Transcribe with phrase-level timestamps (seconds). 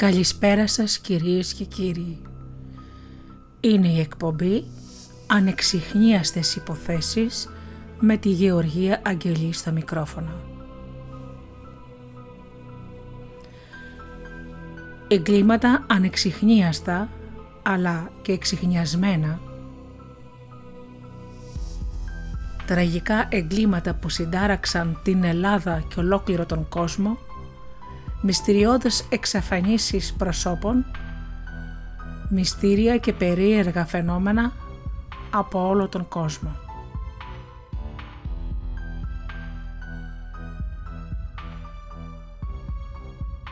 [0.00, 2.18] Καλησπέρα σας κυρίες και κύριοι.
[3.60, 4.64] Είναι η εκπομπή
[5.26, 7.48] «Ανεξιχνίαστες υποθέσεις»
[7.98, 10.32] με τη Γεωργία Αγγελή στο μικρόφωνο.
[15.08, 17.08] Εγκλήματα ανεξιχνίαστα
[17.62, 19.40] αλλά και εξιχνιασμένα
[22.66, 27.18] τραγικά εγκλήματα που συντάραξαν την Ελλάδα και ολόκληρο τον κόσμο
[28.20, 30.84] μυστηριώδες εξαφανίσεις προσώπων,
[32.28, 34.52] μυστήρια και περίεργα φαινόμενα
[35.30, 36.56] από όλο τον κόσμο.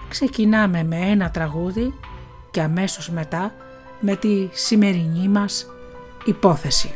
[0.09, 1.95] Ξεκινάμε με ένα τραγούδι
[2.51, 3.53] και αμέσως μετά
[4.01, 5.67] με τη σημερινή μας
[6.25, 6.95] υπόθεση.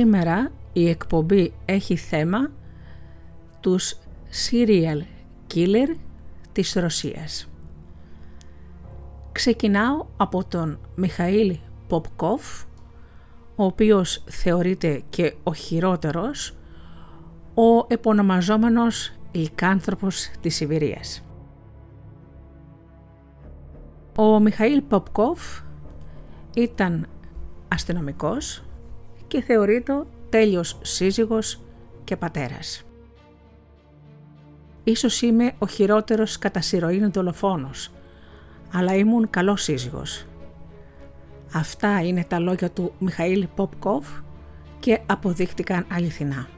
[0.00, 2.50] Σήμερα η εκπομπή έχει θέμα
[3.60, 3.94] τους
[4.50, 5.02] serial
[5.54, 5.96] killer
[6.52, 7.48] της Ρωσίας.
[9.32, 11.58] Ξεκινάω από τον Μιχαήλ
[11.88, 12.62] Ποπκόφ,
[13.56, 16.56] ο οποίος θεωρείται και ο χειρότερος,
[17.54, 21.24] ο επωνομαζόμενος λικάνθρωπος της Σιβηρίας.
[24.16, 25.60] Ο Μιχαήλ Ποπκόφ
[26.54, 27.06] ήταν
[27.68, 28.64] αστυνομικός
[29.30, 31.60] και θεωρείται τέλειος σύζυγος
[32.04, 32.82] και πατέρας.
[34.84, 37.92] Ίσως είμαι ο χειρότερος κατά σειροήν δολοφόνος,
[38.72, 40.26] αλλά ήμουν καλός σύζυγος.
[41.52, 44.08] Αυτά είναι τα λόγια του Μιχαήλ Ποπκόφ
[44.78, 46.48] και αποδείχτηκαν αληθινά.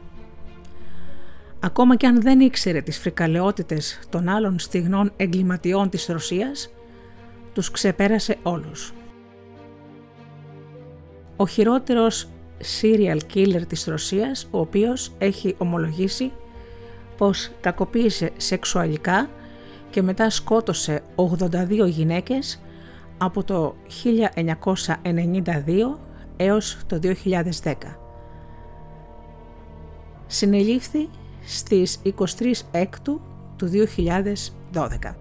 [1.60, 6.70] Ακόμα και αν δεν ήξερε τις φρικαλαιότητες των άλλων στιγνών εγκληματιών της Ρωσίας,
[7.52, 8.92] τους ξεπέρασε όλους.
[11.36, 12.28] Ο χειρότερος
[12.82, 16.32] serial killer της Ρωσίας, ο οποίος έχει ομολογήσει
[17.16, 19.28] πως κακοποίησε σεξουαλικά
[19.90, 22.62] και μετά σκότωσε 82 γυναίκες
[23.18, 23.74] από το
[24.04, 25.98] 1992
[26.36, 26.98] έως το
[27.62, 27.74] 2010.
[30.26, 31.08] Συνελήφθη
[31.44, 33.20] στις 23 Έκτου
[33.56, 33.70] του
[34.72, 35.14] 2012.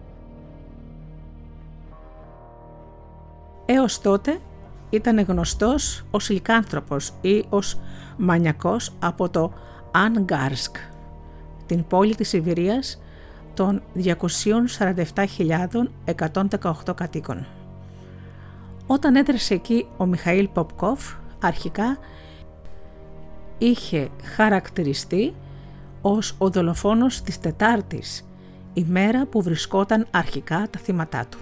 [3.65, 4.39] Έως τότε
[4.91, 7.79] ήταν γνωστός ως λικάνθρωπος ή ως
[8.17, 9.53] μανιακός από το
[9.91, 10.75] Ανγκάρσκ,
[11.65, 13.01] την πόλη της Σιβηρίας
[13.53, 17.47] των 247.118 κατοίκων.
[18.88, 21.97] Όταν έδρασε εκεί ο Μιχαήλ Ποπκόφ, αρχικά
[23.57, 25.33] είχε χαρακτηριστεί
[26.01, 28.25] ως ο δολοφόνος της Τετάρτης,
[28.73, 31.39] η μέρα που βρισκόταν αρχικά τα θύματά του.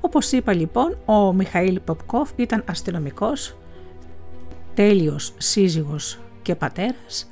[0.00, 3.56] Όπως είπα λοιπόν, ο Μιχαήλ Ποπκόφ ήταν αστυνομικός,
[4.74, 7.30] τέλειος σύζυγος και πατέρας,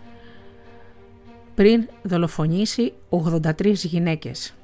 [1.55, 4.55] πριν δολοφονήσει 83 γυναίκες.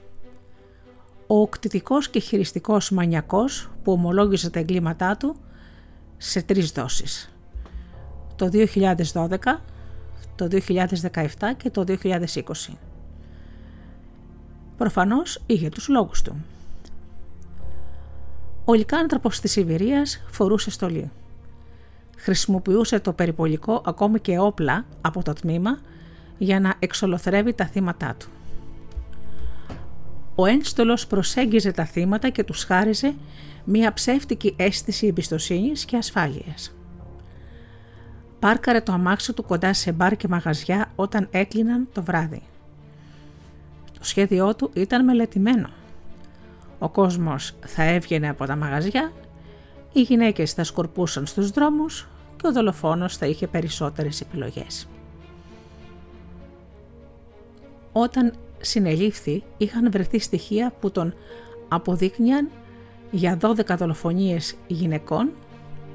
[1.26, 5.36] Ο κτητικός και χειριστικός μανιακός που ομολόγησε τα εγκλήματά του
[6.16, 7.34] σε τρεις δόσεις.
[8.36, 9.62] Το 2012,
[10.34, 12.78] το 2017 και το 2020.
[14.76, 16.36] Προφανώς είχε τους λόγους του.
[18.64, 21.10] Ο λικάνθρωπος της Σιβηρίας φορούσε στολή.
[22.16, 25.78] Χρησιμοποιούσε το περιπολικό ακόμη και όπλα από το τμήμα
[26.38, 28.28] για να εξολοθρεύει τα θύματά του.
[30.34, 33.14] Ο ένστολος προσέγγιζε τα θύματα και τους χάριζε
[33.64, 36.74] μια ψεύτικη αίσθηση εμπιστοσύνης και ασφάλειας.
[38.38, 42.42] Πάρκαρε το αμάξι του κοντά σε μπαρ και μαγαζιά όταν έκλειναν το βράδυ.
[43.98, 45.68] Το σχέδιό του ήταν μελετημένο–
[46.82, 49.12] ο κόσμος θα έβγαινε από τα μαγαζιά,
[49.92, 54.88] οι γυναίκες θα σκορπούσαν στους δρόμους και ο δολοφόνος θα είχε περισσότερες επιλογές.
[57.92, 61.14] Όταν συνελήφθη είχαν βρεθεί στοιχεία που τον
[61.68, 62.50] αποδείκνυαν
[63.10, 65.30] για 12 δολοφονίες γυναικών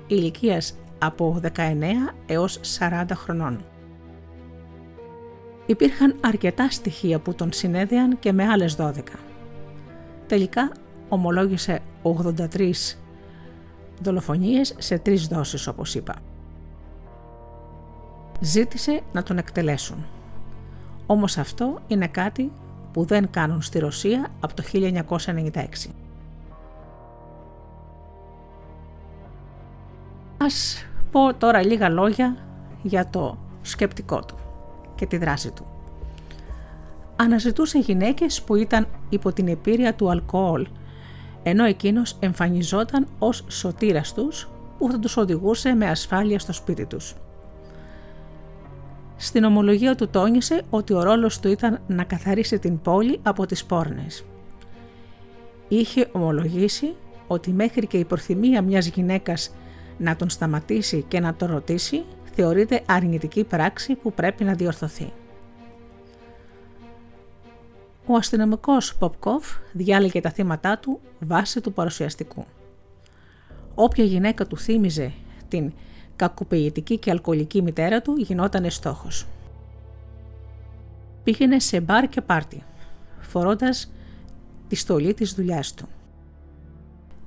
[0.07, 3.65] ηλικίας από 19 έως 40 χρονών.
[5.65, 9.26] Υπήρχαν αρκετά στοιχεία που τον συνέδεαν και με άλλες 12.
[10.27, 10.71] Τελικά
[11.09, 12.71] ομολόγησε 83
[14.01, 16.15] δολοφονίες σε τρεις δόσεις όπως είπα.
[18.39, 20.05] Ζήτησε να τον εκτελέσουν.
[21.05, 22.51] Όμως αυτό είναι κάτι
[22.93, 25.91] που δεν κάνουν στη Ρωσία από το 1996.
[30.37, 32.37] Ας πω τώρα λίγα λόγια
[32.81, 34.35] για το σκεπτικό του
[34.95, 35.76] και τη δράση του
[37.17, 40.67] αναζητούσε γυναίκες που ήταν υπό την επίρρεια του αλκοόλ,
[41.43, 47.15] ενώ εκείνος εμφανιζόταν ως σωτήρας τους που θα τους οδηγούσε με ασφάλεια στο σπίτι τους.
[49.15, 53.65] Στην ομολογία του τόνισε ότι ο ρόλος του ήταν να καθαρίσει την πόλη από τις
[53.65, 54.25] πόρνες.
[55.67, 56.95] Είχε ομολογήσει
[57.27, 59.53] ότι μέχρι και η προθυμία μιας γυναίκας
[59.97, 62.03] να τον σταματήσει και να τον ρωτήσει
[62.35, 65.13] θεωρείται αρνητική πράξη που πρέπει να διορθωθεί.
[68.09, 72.45] Ο αστυνομικός Ποπκόφ διάλεγε τα θύματά του βάσει του παρουσιαστικού.
[73.75, 75.13] Όποια γυναίκα του θύμιζε
[75.47, 75.73] την
[76.15, 79.27] κακοποιητική και αλκοολική μητέρα του γινόταν στόχος.
[81.23, 82.63] Πήγαινε σε μπαρ και πάρτι,
[83.19, 83.91] φορώντας
[84.67, 85.87] τη στολή της δουλειάς του.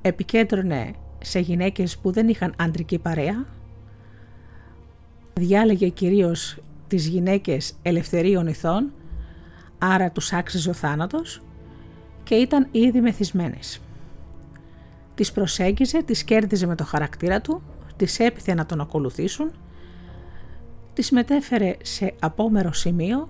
[0.02, 3.46] Επικέντρωνε σε γυναίκες που δεν είχαν άντρικη παρέα,
[5.34, 8.90] διάλεγε κυρίως τις γυναίκες ελευθερίων ηθών
[9.80, 11.42] άρα τους άξιζε ο θάνατος
[12.22, 13.80] και ήταν ήδη μεθυσμένες.
[15.14, 17.62] Τις προσέγγιζε, τις κέρδιζε με το χαρακτήρα του
[17.96, 19.50] τις έπιθε να τον ακολουθήσουν,
[20.92, 23.28] τις μετέφερε σε απόμερο σημείο,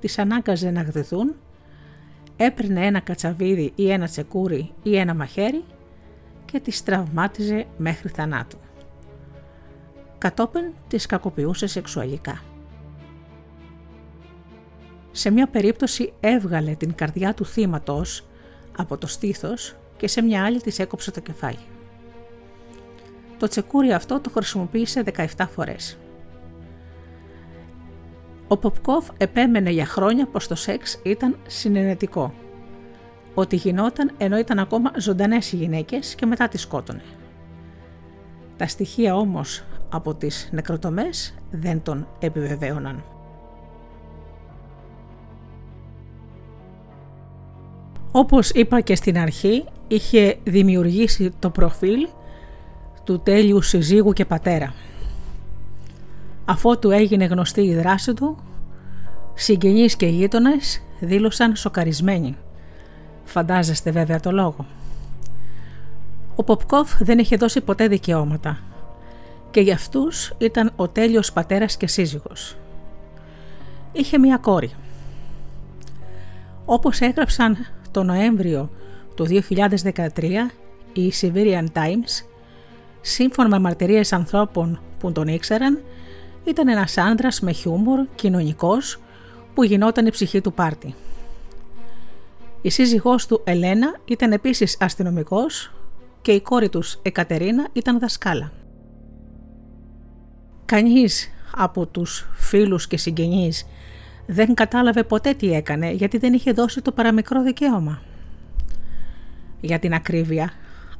[0.00, 1.34] τις ανάγκαζε να γδεθούν,
[2.36, 5.64] έπαιρνε ένα κατσαβίδι ή ένα τσεκούρι ή ένα μαχαίρι
[6.44, 8.58] και τις τραυμάτιζε μέχρι θανάτου.
[10.18, 12.51] Κατόπιν τις κακοποιούσε σεξουαλικά.
[15.12, 18.26] Σε μια περίπτωση έβγαλε την καρδιά του θύματος
[18.76, 21.58] από το στήθος και σε μια άλλη της έκοψε το κεφάλι.
[23.38, 25.98] Το τσεκούρι αυτό το χρησιμοποίησε 17 φορές.
[28.48, 32.34] Ο Ποπκόφ επέμενε για χρόνια πως το σεξ ήταν συνενετικό,
[33.34, 37.02] ότι γινόταν ενώ ήταν ακόμα ζωντανές οι γυναίκες και μετά τις σκότωνε.
[38.56, 43.02] Τα στοιχεία όμως από τις νεκροτομές δεν τον επιβεβαίωναν.
[48.12, 52.08] Όπως είπα και στην αρχή, είχε δημιουργήσει το προφίλ
[53.04, 54.74] του τέλειου συζύγου και πατέρα.
[56.44, 58.36] Αφότου έγινε γνωστή η δράση του,
[59.34, 62.36] συγγενείς και γείτονες δήλωσαν σοκαρισμένοι.
[63.24, 64.66] Φαντάζεστε βέβαια το λόγο.
[66.36, 68.58] Ο Ποπκόφ δεν είχε δώσει ποτέ δικαιώματα
[69.50, 72.56] και για αυτούς ήταν ο τέλειος πατέρας και σύζυγος.
[73.92, 74.70] Είχε μία κόρη.
[76.64, 77.56] Όπως έγραψαν
[77.92, 78.70] το Νοέμβριο
[79.14, 80.08] του 2013
[80.92, 82.24] οι Siberian Times,
[83.00, 85.78] σύμφωνα με μαρτυρίες ανθρώπων που τον ήξεραν,
[86.44, 89.00] ήταν ένας άντρας με χιούμορ, κοινωνικός,
[89.54, 90.94] που γινόταν η ψυχή του πάρτι.
[92.62, 95.72] Η σύζυγός του Ελένα ήταν επίσης αστυνομικός
[96.22, 98.52] και η κόρη τους Εκατερίνα ήταν δασκάλα.
[100.64, 103.66] Κανείς από τους φίλους και συγγενείς
[104.26, 108.02] δεν κατάλαβε ποτέ τι έκανε γιατί δεν είχε δώσει το παραμικρό δικαίωμα.
[109.60, 110.52] Για την ακρίβεια,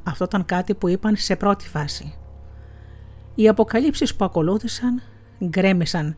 [0.03, 2.15] αυτό ήταν κάτι που είπαν σε πρώτη φάση.
[3.35, 5.01] Οι αποκαλύψεις που ακολούθησαν
[5.45, 6.15] γκρέμισαν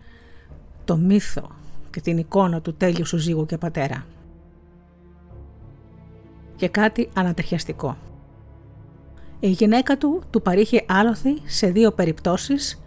[0.86, 1.50] το μύθο
[1.90, 4.06] και την εικόνα του τέλειου σου ζύγου και πατέρα.
[6.56, 7.98] Και κάτι ανατριχιαστικό.
[9.40, 12.82] Η γυναίκα του του παρήχε άλοθη σε δύο περιπτώσεις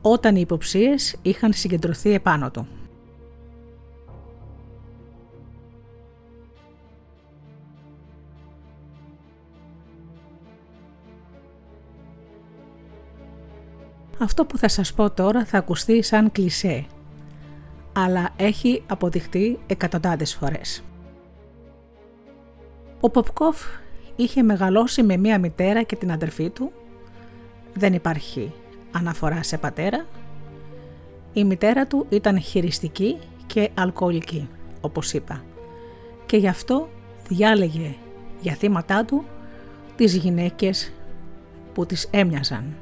[0.00, 2.66] όταν οι υποψίες είχαν συγκεντρωθεί επάνω του.
[14.22, 16.86] Αυτό που θα σας πω τώρα θα ακουστεί σαν κλισέ,
[17.92, 20.84] αλλά έχει αποδειχτεί εκατοντάδες φορές.
[23.00, 23.62] Ο Ποπκόφ
[24.16, 26.72] είχε μεγαλώσει με μία μητέρα και την αδερφή του.
[27.74, 28.52] Δεν υπάρχει
[28.92, 30.06] αναφορά σε πατέρα.
[31.32, 34.48] Η μητέρα του ήταν χειριστική και αλκοολική,
[34.80, 35.44] όπως είπα.
[36.26, 36.88] Και γι' αυτό
[37.28, 37.94] διάλεγε
[38.40, 39.24] για θύματά του
[39.96, 40.92] τις γυναίκες
[41.72, 42.76] που τις έμοιαζαν.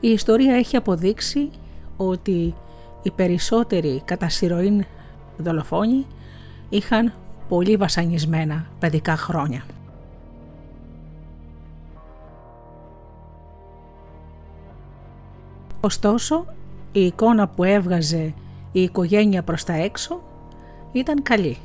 [0.00, 1.50] Η ιστορία έχει αποδείξει
[1.96, 2.54] ότι
[3.02, 4.84] οι περισσότεροι κατά σειροήν
[5.36, 6.06] δολοφόνοι
[6.68, 7.12] είχαν
[7.48, 9.64] πολύ βασανισμένα παιδικά χρόνια.
[15.80, 16.44] Ωστόσο,
[16.92, 18.34] η εικόνα που έβγαζε
[18.72, 20.22] η οικογένεια προς τα έξω
[20.92, 21.56] ήταν καλή,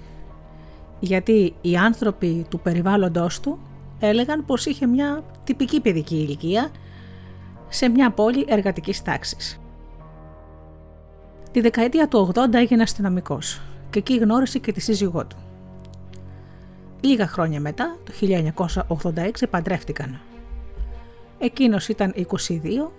[0.99, 3.59] γιατί οι άνθρωποι του περιβάλλοντος του
[3.99, 6.71] έλεγαν πως είχε μια τυπική παιδική ηλικία
[7.73, 9.59] σε μια πόλη εργατικής τάξης.
[11.51, 15.37] Τη δεκαετία του 80 έγινε αστυνομικός και εκεί γνώρισε και τη σύζυγό του.
[17.01, 18.11] Λίγα χρόνια μετά, το
[18.91, 20.19] 1986, παντρεύτηκαν.
[21.39, 22.91] Εκείνος ήταν 22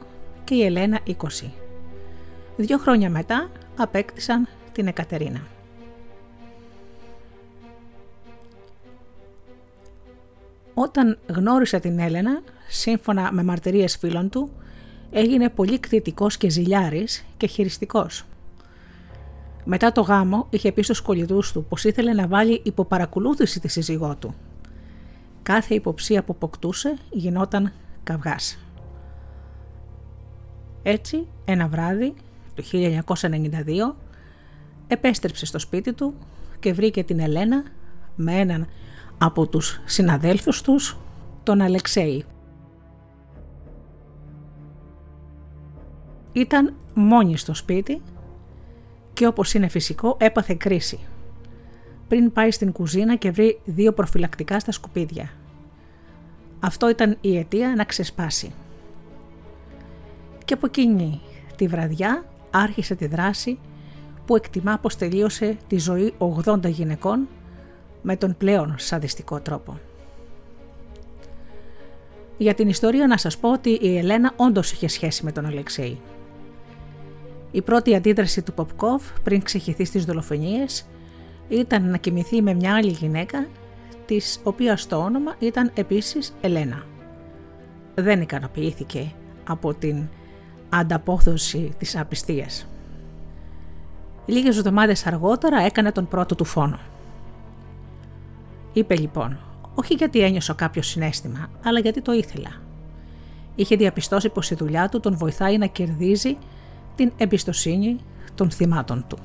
[0.44, 1.12] και η Ελένα 20.
[2.56, 5.40] Δύο χρόνια μετά απέκτησαν την Εκατερίνα.
[10.74, 14.50] Όταν γνώρισε την Έλενα, σύμφωνα με μαρτυρίες φίλων του,
[15.16, 18.24] έγινε πολύ κτητικός και ζηλιάρης και χειριστικός.
[19.64, 24.16] Μετά το γάμο είχε πει στους κολλητούς του πως ήθελε να βάλει υποπαρακολούθηση τη σύζυγό
[24.16, 24.34] του.
[25.42, 28.58] Κάθε υποψία που αποκτούσε γινόταν καυγάς.
[30.82, 32.14] Έτσι, ένα βράδυ,
[32.54, 33.94] το 1992,
[34.86, 36.14] επέστρεψε στο σπίτι του
[36.60, 37.64] και βρήκε την Ελένα
[38.14, 38.66] με έναν
[39.18, 40.96] από τους συναδέλφους τους,
[41.42, 42.24] τον Αλεξέη.
[46.34, 48.02] Ήταν μόνη στο σπίτι
[49.12, 50.98] και όπως είναι φυσικό έπαθε κρίση.
[52.08, 55.30] Πριν πάει στην κουζίνα και βρει δύο προφυλακτικά στα σκουπίδια.
[56.60, 58.52] Αυτό ήταν η αιτία να ξεσπάσει.
[60.44, 61.20] Και από εκείνη
[61.56, 63.58] τη βραδιά άρχισε τη δράση
[64.26, 67.28] που εκτιμά πως τελείωσε τη ζωή 80 γυναικών
[68.02, 69.78] με τον πλέον σαδιστικό τρόπο.
[72.36, 76.00] Για την ιστορία να σας πω ότι η Ελένα όντως είχε σχέση με τον Αλεξέη.
[77.54, 80.86] Η πρώτη αντίδραση του Ποπκόφ πριν ξεχυθεί στις δολοφονίες
[81.48, 83.46] ήταν να κοιμηθεί με μια άλλη γυναίκα
[84.06, 86.82] της οποίας το όνομα ήταν επίσης Ελένα.
[87.94, 89.12] Δεν ικανοποιήθηκε
[89.48, 90.08] από την
[90.68, 92.66] ανταπόδοση της απιστίας.
[94.26, 96.78] Λίγες εβδομάδες αργότερα έκανε τον πρώτο του φόνο.
[98.72, 99.38] Είπε λοιπόν,
[99.74, 102.50] όχι γιατί ένιωσα κάποιο συνέστημα, αλλά γιατί το ήθελα.
[103.54, 106.36] Είχε διαπιστώσει πως η δουλειά του τον βοηθάει να κερδίζει
[106.94, 107.96] την εμπιστοσύνη
[108.34, 109.18] των θυμάτων του.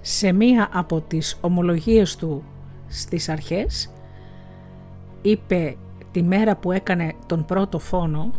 [0.00, 2.44] Σε μία από τις ομολογίες του
[2.88, 3.90] στις αρχές
[5.22, 5.76] είπε
[6.10, 8.30] τη μέρα που έκανε τον πρώτο φόνο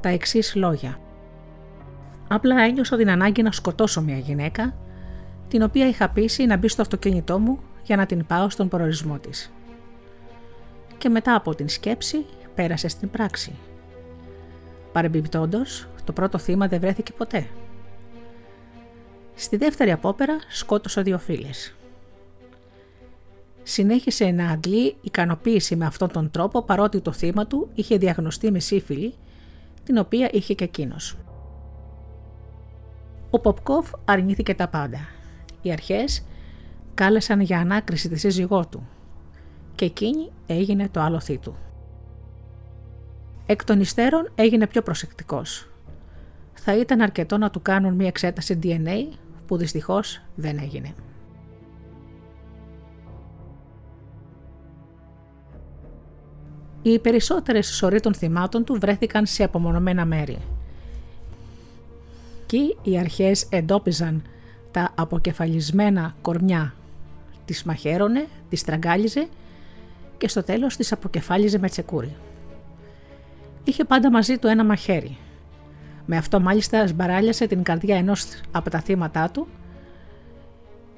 [0.00, 0.98] τα εξής λόγια.
[2.28, 4.74] Απλά ένιωσα την ανάγκη να σκοτώσω μια γυναίκα
[5.48, 9.18] την οποία είχα πείσει να μπει στο αυτοκίνητό μου για να την πάω στον προορισμό
[9.18, 9.52] της.
[10.98, 12.24] Και μετά από την σκέψη
[12.58, 13.52] πέρασε στην πράξη.
[14.92, 17.46] Παρεμπιπτόντως, το πρώτο θύμα δεν βρέθηκε ποτέ.
[19.34, 21.74] Στη δεύτερη απόπερα σκότωσε δύο φίλες.
[23.62, 28.58] Συνέχισε να αντλεί ικανοποίηση με αυτόν τον τρόπο παρότι το θύμα του είχε διαγνωστεί με
[28.58, 29.14] σύφυλλη,
[29.84, 31.16] την οποία είχε και εκείνος.
[33.30, 35.00] Ο Ποπκόφ αρνήθηκε τα πάντα.
[35.62, 36.24] Οι αρχές
[36.94, 38.88] κάλεσαν για ανάκριση τη σύζυγό του
[39.74, 41.56] και εκείνη έγινε το άλοθή του.
[43.50, 45.68] Εκ των υστέρων έγινε πιο προσεκτικός.
[46.54, 50.94] Θα ήταν αρκετό να του κάνουν μία εξέταση DNA που δυστυχώς δεν έγινε.
[56.82, 60.38] Οι περισσότερες σωροί των θυμάτων του βρέθηκαν σε απομονωμένα μέρη.
[62.42, 64.22] Εκεί οι αρχές εντόπιζαν
[64.70, 66.74] τα αποκεφαλισμένα κορμιά.
[67.44, 69.28] Τις μαχαίρωνε, τις τραγκάλιζε
[70.18, 72.16] και στο τέλος τις αποκεφάλιζε με τσεκούρι.
[73.64, 75.16] Είχε πάντα μαζί του ένα μαχαίρι.
[76.06, 79.46] Με αυτό μάλιστα σμπαράλιασε την καρδιά ενός από τα θύματά του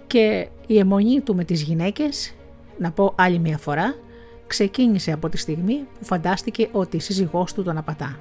[0.07, 2.35] και η αιμονή του με τις γυναίκες,
[2.79, 3.95] να πω άλλη μια φορά,
[4.47, 8.19] ξεκίνησε από τη στιγμή που φαντάστηκε ότι η σύζυγός του τον απατά.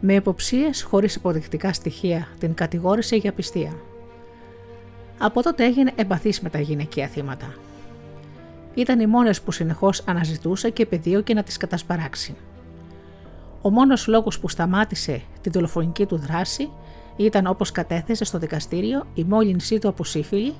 [0.00, 3.72] Με υποψίες χωρίς υποδεικτικά στοιχεία την κατηγόρησε για πιστία.
[5.18, 7.54] Από τότε έγινε εμπαθής με τα γυναικεία θύματα.
[8.74, 12.34] Ήταν οι μόνες που συνεχώς αναζητούσε και πεδίωκε να τις κατασπαράξει.
[13.62, 16.70] Ο μόνος λόγος που σταμάτησε την δολοφονική του δράση
[17.16, 20.54] ήταν όπως κατέθεσε στο δικαστήριο η μόλυνσή του από σύφυλλη,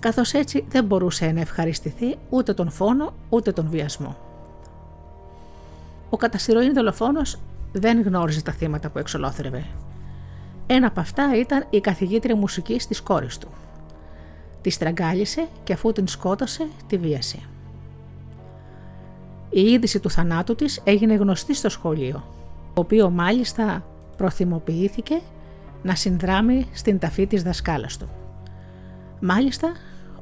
[0.00, 4.16] καθώς έτσι δεν μπορούσε να ευχαριστηθεί ούτε τον φόνο ούτε τον βιασμό.
[6.10, 7.38] Ο καταστηρωήν δολοφόνος
[7.72, 9.64] δεν γνώριζε τα θύματα που εξολόθρευε.
[10.66, 13.48] Ένα από αυτά ήταν η καθηγήτρια μουσικής της κόρης του.
[14.60, 17.38] Τη στραγγάλισε και αφού την σκότωσε, τη βίασε.
[19.54, 22.24] Η είδηση του θανάτου της έγινε γνωστή στο σχολείο,
[22.74, 23.84] το οποίο μάλιστα
[24.16, 25.20] προθυμοποιήθηκε
[25.82, 28.08] να συνδράμει στην ταφή της δασκάλας του.
[29.20, 29.72] Μάλιστα,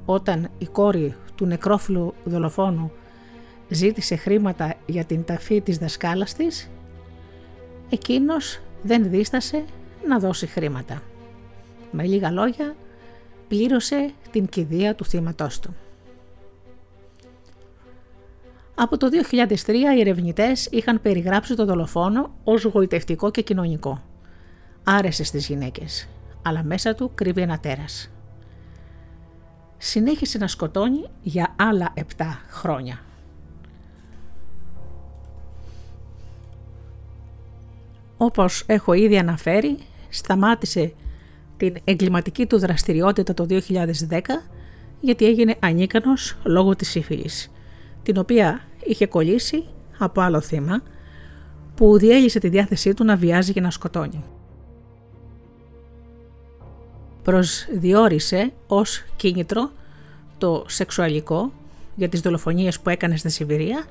[0.04, 2.90] όταν η κόρη του νεκρόφιλου δολοφόνου
[3.68, 6.70] ζήτησε χρήματα για την ταφή της δασκάλας της,
[7.90, 9.64] εκείνος δεν δίστασε
[10.08, 11.02] να δώσει χρήματα.
[11.90, 12.74] Με λίγα λόγια,
[13.48, 15.74] πλήρωσε την κηδεία του θύματός του.
[18.82, 19.08] Από το
[19.66, 24.02] 2003 οι ερευνητές είχαν περιγράψει το δολοφόνο ως γοητευτικό και κοινωνικό.
[24.84, 26.08] Άρεσε στις γυναίκες,
[26.42, 28.10] αλλά μέσα του κρύβει ένα τέρας.
[29.78, 32.02] Συνέχισε να σκοτώνει για άλλα 7
[32.48, 33.00] χρόνια.
[38.16, 40.92] Όπως έχω ήδη αναφέρει, σταμάτησε
[41.56, 44.20] την εγκληματική του δραστηριότητα το 2010
[45.00, 47.50] γιατί έγινε ανίκανος λόγω της σύφυλης,
[48.02, 49.64] την οποία είχε κολλήσει
[49.98, 50.82] από άλλο θύμα
[51.74, 54.24] που διέλυσε τη διάθεσή του να βιάζει και να σκοτώνει.
[57.22, 59.70] Προσδιορίσε ως κίνητρο
[60.38, 61.52] το σεξουαλικό
[61.94, 63.84] για τις δολοφονίες που έκανε στη Σιβηρία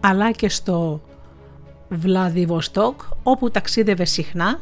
[0.00, 1.00] αλλά και στο
[1.88, 4.60] Βλαδιβοστόκ όπου ταξίδευε συχνά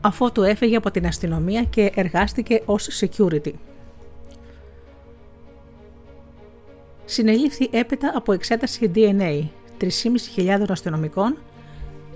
[0.00, 3.52] αφού του έφεγε από την αστυνομία και εργάστηκε ως security.
[7.10, 9.44] Συνελήφθη έπειτα από εξέταση DNA
[9.80, 11.36] 3.500 αστυνομικών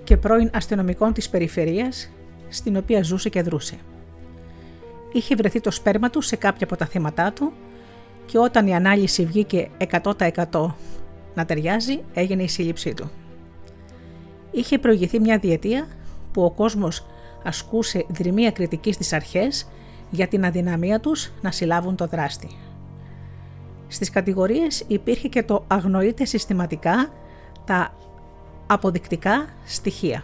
[0.03, 2.09] και πρώην αστυνομικών της περιφερείας
[2.49, 3.77] στην οποία ζούσε και δρούσε.
[5.13, 7.53] Είχε βρεθεί το σπέρμα του σε κάποια από τα θύματά του
[8.25, 9.69] και όταν η ανάλυση βγήκε
[10.03, 10.73] 100%
[11.35, 13.11] να ταιριάζει έγινε η σύλληψή του.
[14.51, 15.87] Είχε προηγηθεί μια διετία
[16.31, 17.05] που ο κόσμος
[17.43, 19.67] ασκούσε δρυμία κριτικής στις αρχές
[20.09, 22.47] για την αδυναμία τους να συλλάβουν το δράστη.
[23.93, 27.09] Στις κατηγορίες υπήρχε και το αγνοείται συστηματικά
[27.65, 27.93] τα
[28.67, 30.23] αποδεικτικά στοιχεία.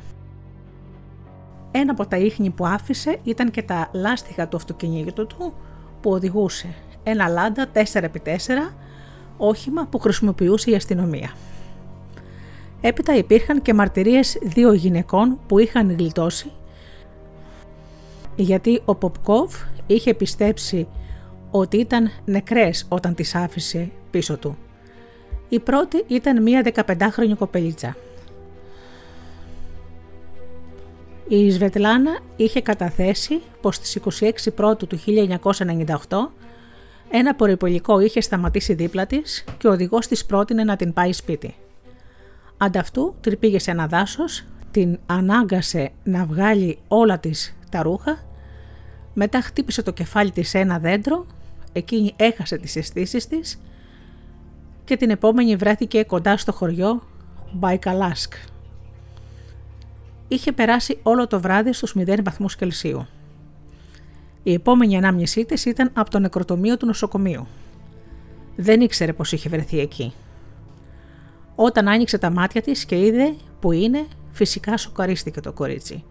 [1.71, 5.53] Ένα από τα ίχνη που άφησε ήταν και τα λάστιχα του αυτοκινήτου του
[6.01, 8.73] που οδηγούσε ένα λάντα 4x4
[9.38, 11.32] όχημα που χρησιμοποιούσε η αστυνομία.
[12.82, 16.51] Έπειτα υπήρχαν και μαρτυρίες δύο γυναικών που είχαν γλιτώσει
[18.36, 19.53] γιατί ο Ποπκόβ
[19.88, 20.88] είχε πιστέψει
[21.52, 24.58] ότι ήταν νεκρές όταν τις άφησε πίσω του.
[25.50, 27.96] Η πρώτη ήταν μία 15χρονη κοπελίτσα.
[31.28, 35.00] Η Σβετλάνα είχε καταθέσει πως στις 26 Πρώτου του
[36.08, 36.30] 1998
[37.10, 41.56] ένα πορυπολικό είχε σταματήσει δίπλα της και ο οδηγός της πρότεινε να την πάει σπίτι.
[42.58, 48.18] Ανταυτού την πήγε σε ένα δάσος, την ανάγκασε να βγάλει όλα της τα ρούχα,
[49.14, 51.26] μετά χτύπησε το κεφάλι της σε ένα δέντρο,
[51.73, 53.62] εκείνη έχασε τις αισθήσεις της
[54.84, 57.01] και την επόμενη βρέθηκε κοντά στο χωριό
[57.51, 58.34] Μπαϊκαλάσκ.
[60.27, 63.08] Είχε περάσει όλο το βράδυ στους 0 βαθμούς Κελσίου.
[64.43, 67.47] Η επόμενη ανάμνησή της ήταν από το νεκροτομείο του νοσοκομείου.
[68.55, 70.13] Δεν ήξερε πως είχε βρεθεί εκεί.
[71.55, 76.03] Όταν άνοιξε τα μάτια της και είδε που είναι, φυσικά σοκαρίστηκε το κορίτσι.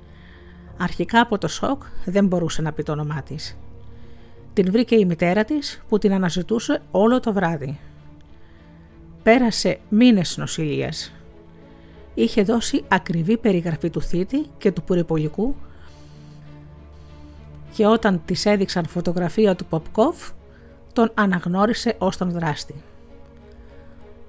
[0.79, 3.57] Αρχικά από το σοκ δεν μπορούσε να πει το όνομά της.
[4.59, 7.79] Την βρήκε η μητέρα της που την αναζητούσε όλο το βράδυ.
[9.23, 11.13] Πέρασε μήνες νοσηλείας.
[12.15, 15.55] Είχε δώσει ακριβή περιγραφή του θήτη και του πουρυπολικού
[17.75, 20.31] και όταν της έδειξαν φωτογραφία του Ποπκόφ,
[20.93, 22.75] τον αναγνώρισε ως τον δράστη.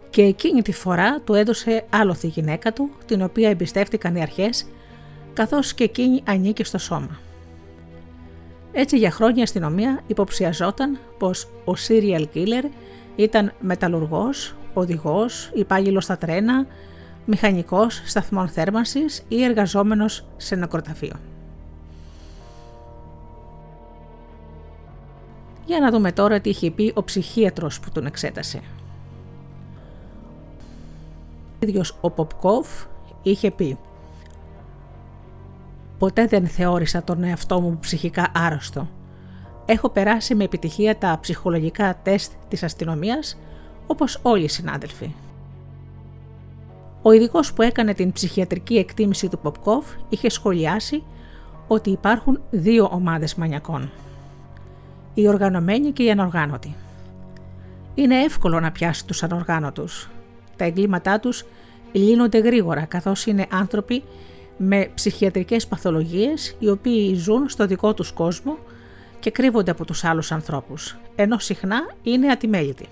[0.10, 4.68] Και εκείνη τη φορά του έδωσε άλοθη γυναίκα του, την οποία εμπιστεύτηκαν οι αρχές,
[5.34, 7.20] καθώς και εκείνη ανήκε στο σώμα.
[8.72, 12.64] Έτσι για χρόνια η αστυνομία υποψιαζόταν πως ο serial killer
[13.16, 16.66] ήταν μεταλλουργός, οδηγός, υπάγγελος στα τρένα,
[17.26, 21.14] μηχανικός σταθμών θέρμανσης ή εργαζόμενος σε νεκροταφείο.
[25.66, 28.62] Για να δούμε τώρα τι είχε πει ο ψυχίατρος που τον εξέτασε.
[31.62, 32.68] Ο ίδιος ο Ποπκόφ
[33.24, 33.78] είχε πει
[36.00, 38.88] «Ποτέ δεν θεώρησα τον εαυτό μου ψυχικά άρρωστο.
[39.66, 43.38] Έχω περάσει με επιτυχία τα ψυχολογικά τεστ της αστυνομίας
[43.88, 45.16] όπως όλοι οι συνάδελφοι.
[47.02, 51.04] Ο ειδικός που έκανε την ψυχιατρική εκτίμηση του Ποπκόφ είχε σχολιάσει
[51.68, 53.92] ότι υπάρχουν δύο ομάδες μανιακών–
[55.20, 56.76] οι οργανωμένοι και οι ανοργάνωτοι.
[57.96, 60.10] Είναι εύκολο να πιάσει τους ανοργάνωτους.
[60.56, 61.46] Τα εγκλήματά τους
[61.92, 64.04] λύνονται γρήγορα καθώς είναι άνθρωποι
[64.62, 68.58] με ψυχιατρικές παθολογίες οι οποίοι ζουν στο δικό τους κόσμο
[69.20, 72.88] και κρύβονται από τους άλλους ανθρώπους, ενώ συχνά είναι ατιμέλητοι.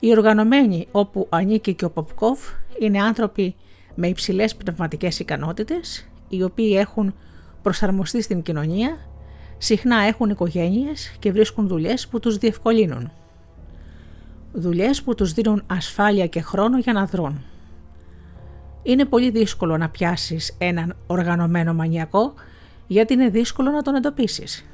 [0.00, 2.40] Οι οργανωμένοι όπου ανήκει και ο Ποπκόφ
[2.78, 3.54] είναι άνθρωποι
[3.94, 7.14] με υψηλές πνευματικές ικανότητες, οι οποίοι έχουν
[7.62, 8.96] προσαρμοστεί στην κοινωνία
[9.58, 13.10] συχνά έχουν οικογένειες και βρίσκουν δουλειές που τους διευκολύνουν.
[14.52, 17.44] Δουλειές που τους δίνουν ασφάλεια και χρόνο για να δρουν.
[18.82, 22.34] Είναι πολύ δύσκολο να πιάσεις έναν οργανωμένο μανιακό
[22.86, 24.64] γιατί είναι δύσκολο να τον εντοπίσεις.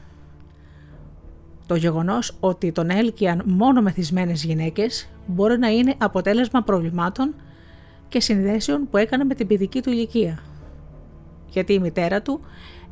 [1.66, 7.34] Το γεγονός ότι τον έλκυαν μόνο μεθυσμένες γυναίκες μπορεί να είναι αποτέλεσμα προβλημάτων
[8.08, 10.42] και συνδέσεων που έκανε με την παιδική του ηλικία.
[11.48, 12.40] Γιατί η μητέρα του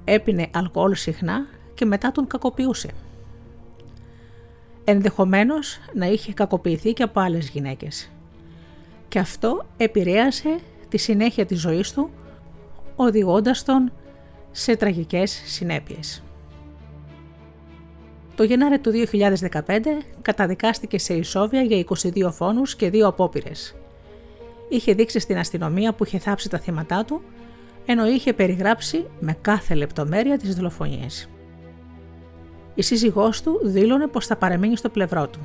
[0.05, 2.91] έπινε αλκοόλ συχνά και μετά τον κακοποιούσε.
[4.85, 8.11] Ενδεχομένως να είχε κακοποιηθεί και από άλλες γυναίκες.
[9.09, 10.59] Και αυτό επηρέασε
[10.95, 12.11] τη συνέχεια της ζωής του,
[12.97, 13.93] οδηγώντας τον
[14.51, 16.23] σε τραγικές συνέπειες.
[18.35, 23.75] Το Γενάρη του 2015 καταδικάστηκε σε ισόβια για 22 φόνους και 2 απόπειρες.
[24.69, 27.23] Είχε δείξει στην αστυνομία που είχε θάψει τα θύματά του,
[27.87, 31.29] ενώ είχε περιγράψει με κάθε λεπτομέρεια τις δολοφονίες.
[32.75, 35.41] Η σύζυγός του δήλωνε πως θα παραμείνει στο πλευρό του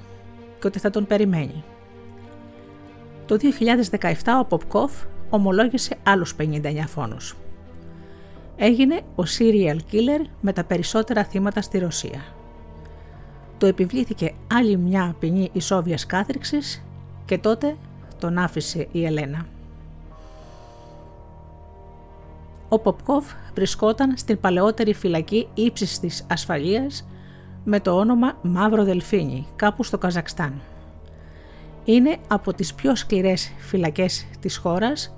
[0.60, 1.64] και ότι θα τον περιμένει.
[3.26, 3.38] Το
[3.92, 4.92] 2017 ο Ποπκόφ
[5.30, 7.36] ομολόγησε άλλους 59 φόνους.
[8.56, 12.22] Έγινε ο serial killer με τα περισσότερα θύματα στη Ρωσία.
[13.58, 16.84] Το επιβλήθηκε άλλη μια ποινή ισόβιας κάθριξης
[17.26, 17.76] και τότε
[18.20, 19.46] τον άφησε η Ελένα.
[22.70, 27.08] Ο Ποπκόφ βρισκόταν στην παλαιότερη φυλακή ύψης της ασφαλείας
[27.64, 30.54] με το όνομα Μαύρο Δελφίνι, κάπου στο Καζακστάν.
[31.86, 35.14] Είναι από τις πιο σκληρές φυλακές της χώρας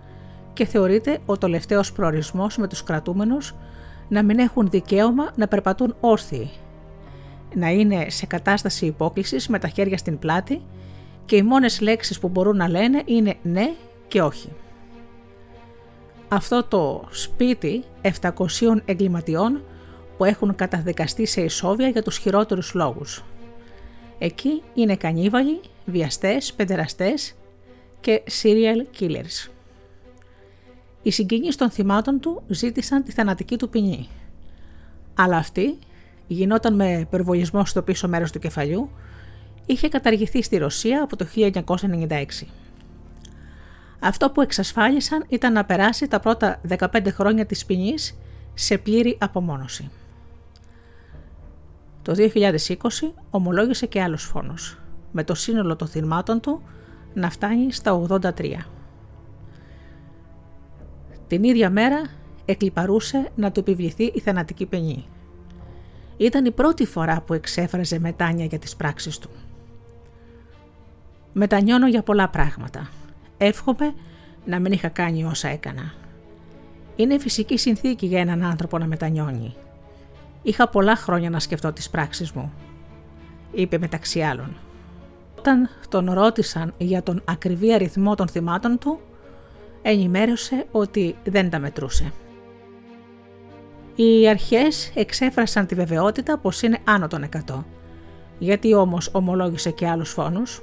[0.53, 3.55] και θεωρείται ο τελευταίος προορισμός με τους κρατούμενους
[4.07, 6.49] να μην έχουν δικαίωμα να περπατούν όρθιοι,
[7.55, 10.61] να είναι σε κατάσταση υπόκλησης με τα χέρια στην πλάτη
[11.25, 13.73] και οι μόνες λέξεις που μπορούν να λένε είναι ναι
[14.07, 14.49] και όχι.
[16.27, 17.83] Αυτό το σπίτι
[18.21, 18.31] 700
[18.85, 19.63] εγκληματιών
[20.17, 23.23] που έχουν καταδικαστεί σε ισόβια για τους χειρότερους λόγους.
[24.17, 27.35] Εκεί είναι κανίβαλοι, βιαστές, παιδεραστές
[27.99, 29.49] και serial killers.
[31.01, 34.07] Οι συγγενείς των θυμάτων του ζήτησαν τη θανατική του ποινή.
[35.15, 35.77] Αλλά αυτή
[36.27, 38.89] γινόταν με υπερβολισμό στο πίσω μέρος του κεφαλιού,
[39.65, 42.47] είχε καταργηθεί στη Ρωσία από το 1996.
[43.99, 48.17] Αυτό που εξασφάλισαν ήταν να περάσει τα πρώτα 15 χρόνια της ποινής
[48.53, 49.89] σε πλήρη απομόνωση.
[52.01, 52.77] Το 2020
[53.29, 54.77] ομολόγησε και άλλους φόνους,
[55.11, 56.61] με το σύνολο των θυμάτων του
[57.13, 58.65] να φτάνει στα 83.
[61.31, 62.01] Την ίδια μέρα
[62.45, 65.05] εκλυπαρούσε να του επιβληθεί η θανατική ποινή.
[66.17, 69.29] Ήταν η πρώτη φορά που εξέφραζε μετάνια για τις πράξεις του.
[71.33, 72.89] Μετανιώνω για πολλά πράγματα.
[73.37, 73.93] Εύχομαι
[74.45, 75.93] να μην είχα κάνει όσα έκανα.
[76.95, 79.55] Είναι φυσική συνθήκη για έναν άνθρωπο να μετανιώνει.
[80.41, 82.53] Είχα πολλά χρόνια να σκεφτώ τις πράξεις μου,
[83.51, 84.57] είπε μεταξύ άλλων.
[85.37, 88.99] Όταν τον ρώτησαν για τον ακριβή αριθμό των θυμάτων του,
[89.81, 92.11] ενημέρωσε ότι δεν τα μετρούσε.
[93.95, 97.63] Οι αρχές εξέφρασαν τη βεβαιότητα πως είναι άνω των 100.
[98.39, 100.61] Γιατί όμως ομολόγησε και άλλους φόνους;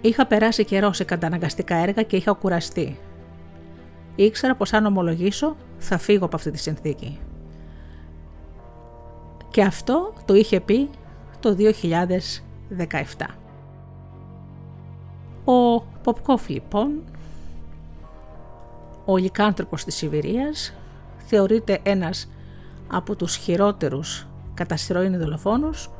[0.00, 2.98] Είχα περάσει καιρό σε καταναγκαστικά έργα και είχα κουραστεί.
[4.14, 7.18] Ήξερα πως αν ομολογήσω θα φύγω από αυτή τη συνθήκη.
[9.50, 10.90] Και αυτό το είχε πει
[11.40, 13.26] το 2017.
[15.44, 17.02] Ο Ποπκόφ λοιπόν,
[19.04, 20.74] ο λικάνθρωπος της Σιβηρίας,
[21.26, 22.28] θεωρείται ένας
[22.88, 25.90] από τους χειρότερους καταστηρώινοι δολοφόνους,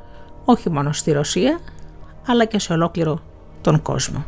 [0.45, 1.61] όχι μόνο στη Ρωσία,
[2.27, 3.21] αλλά και σε ολόκληρο
[3.61, 4.25] τον κόσμο.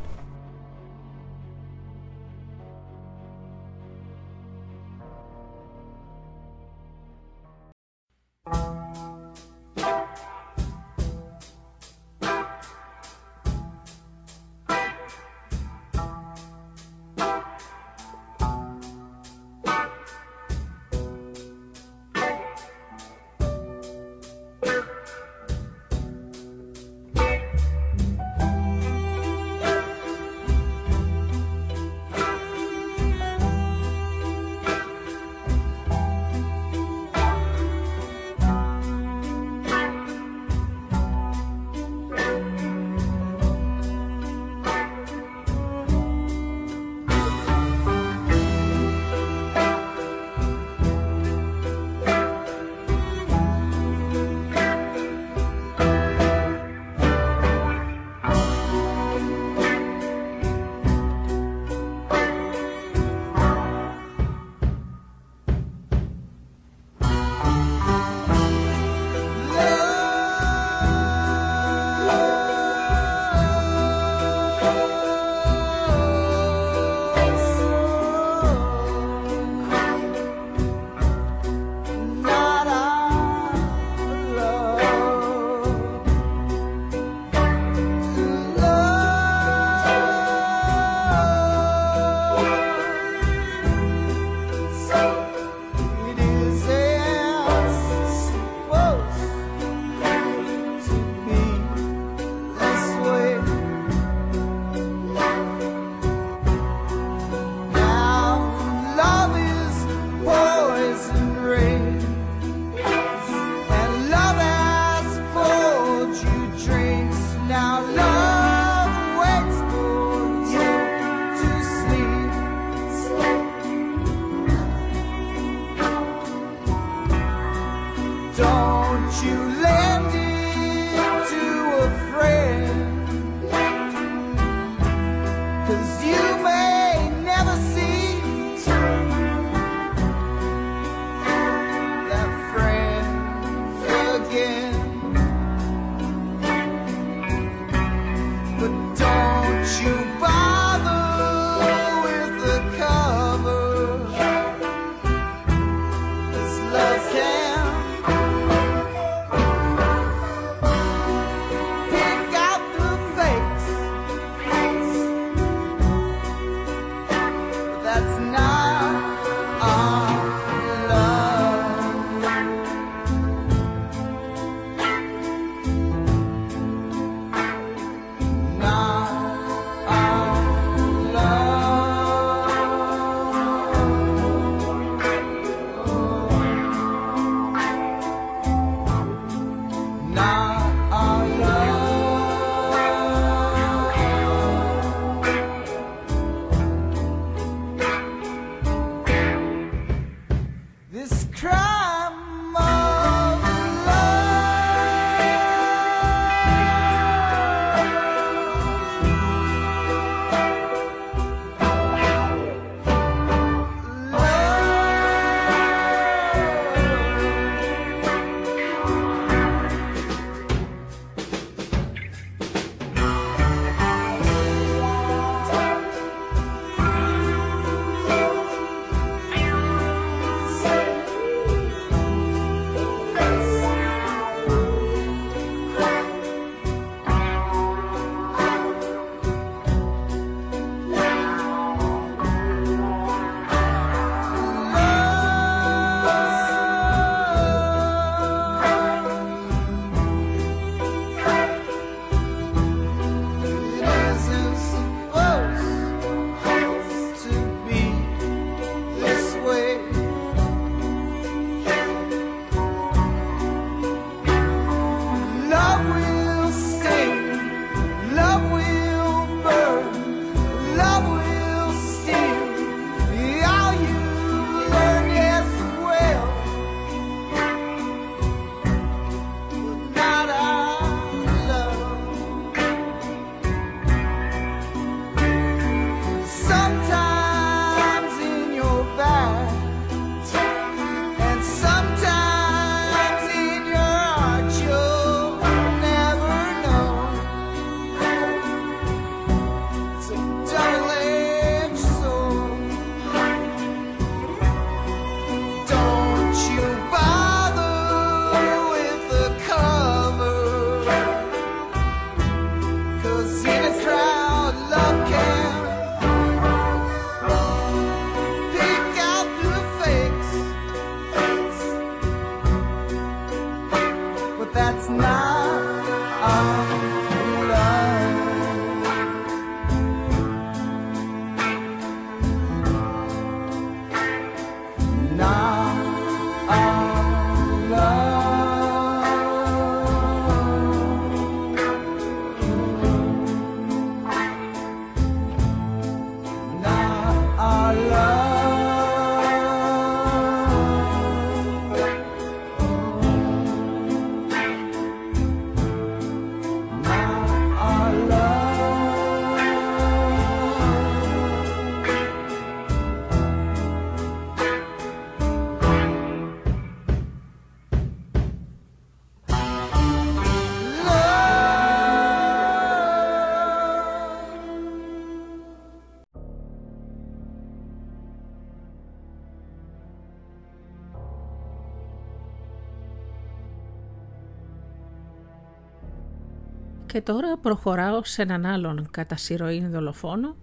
[387.01, 390.37] Και τώρα προχωράω σε έναν άλλον κατά σειροήν δολοφόνο,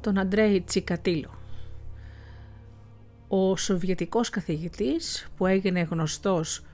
[0.00, 1.30] τον Αντρέι Τσικατήλο.
[3.28, 6.64] Ο σοβιετικός καθηγητής που έγινε γνωστός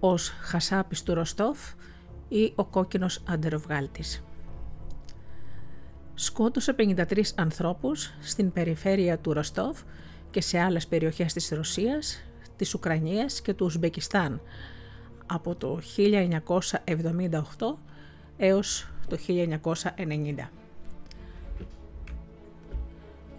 [0.00, 1.58] ως Χασάπης του Ροστόφ
[2.28, 4.24] ή ο κόκκινος αντεροβγάλτης.
[6.14, 9.82] Σκότωσε 53 ανθρώπους στην περιφέρεια του Ροστόφ
[10.30, 12.24] και σε άλλες περιοχές της Ρωσίας,
[12.56, 14.40] της Ουκρανίας και του Ουσμπεκιστάν
[15.26, 17.78] από το 1978
[18.36, 20.50] έως το 1990.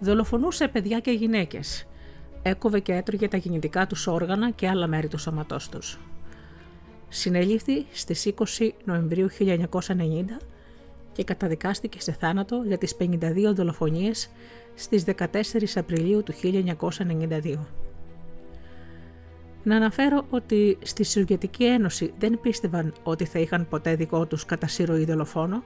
[0.00, 1.86] Δολοφονούσε παιδιά και γυναίκες.
[2.42, 5.98] Έκοβε και έτρωγε τα γεννητικά τους όργανα και άλλα μέρη του σώματός τους.
[7.08, 10.40] Συνελήφθη στις 20 Νοεμβρίου 1990
[11.12, 14.30] και καταδικάστηκε σε θάνατο για τις 52 δολοφονίες
[14.74, 17.58] στις 14 Απριλίου του 1992.
[19.66, 25.04] Να αναφέρω ότι στη Σοβιετική Ένωση δεν πίστευαν ότι θα είχαν ποτέ δικό τους κατασύρωη
[25.04, 25.62] δολοφόνο,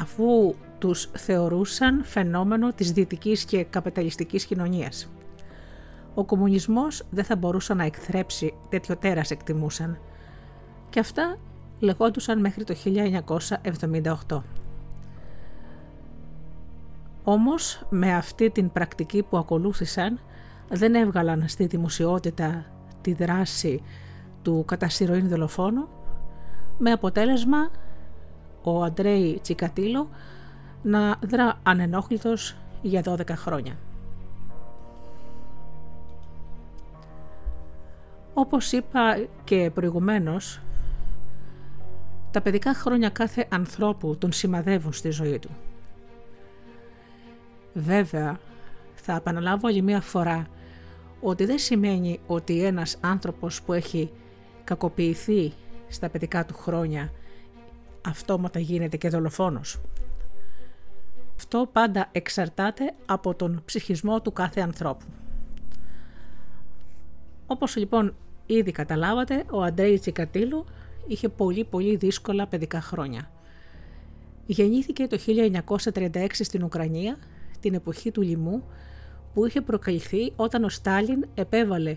[0.00, 5.10] αφού τους θεωρούσαν φαινόμενο της δυτικής και καπιταλιστικής κοινωνίας.
[6.14, 9.98] Ο κομμουνισμός δεν θα μπορούσε να εκθρέψει τέτοιο τέρας εκτιμούσαν
[10.90, 11.38] και αυτά
[11.78, 14.42] λεγόντουσαν μέχρι το 1978.
[17.24, 20.20] Όμως με αυτή την πρακτική που ακολούθησαν
[20.70, 22.64] δεν έβγαλαν στη δημοσιότητα
[23.00, 23.82] τη δράση
[24.42, 25.88] του κατασυρωήν δολοφόνου
[26.78, 27.70] με αποτέλεσμα
[28.62, 30.08] ο Αντρέι Τσικατήλο
[30.82, 33.76] να δρά ανενόχλητος για 12 χρόνια.
[38.34, 40.60] Όπως είπα και προηγουμένως,
[42.30, 45.50] τα παιδικά χρόνια κάθε ανθρώπου τον σημαδεύουν στη ζωή του.
[47.74, 48.38] Βέβαια,
[48.94, 50.46] θα επαναλάβω άλλη μία φορά
[51.20, 54.10] ότι δεν σημαίνει ότι ένας άνθρωπος που έχει
[54.64, 55.52] κακοποιηθεί
[55.88, 57.12] στα παιδικά του χρόνια
[58.06, 59.80] αυτόματα γίνεται και δολοφόνος.
[61.36, 65.04] Αυτό πάντα εξαρτάται από τον ψυχισμό του κάθε ανθρώπου.
[67.46, 68.14] Όπως λοιπόν
[68.46, 70.64] ήδη καταλάβατε, ο Αντρέι Τσικατήλου
[71.06, 73.30] είχε πολύ πολύ δύσκολα παιδικά χρόνια.
[74.46, 75.18] Γεννήθηκε το
[75.94, 77.18] 1936 στην Ουκρανία,
[77.60, 78.62] την εποχή του λοιμού,
[79.38, 81.96] που είχε προκαλυφθεί όταν ο Στάλιν επέβαλε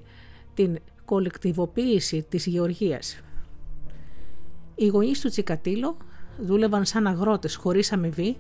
[0.54, 3.20] την κολεκτιβοποίηση της γεωργίας.
[4.76, 5.98] Οι γονείς του Τσικατήλο
[6.40, 8.38] δούλευαν σαν αγρότες χωρίς αμοιβή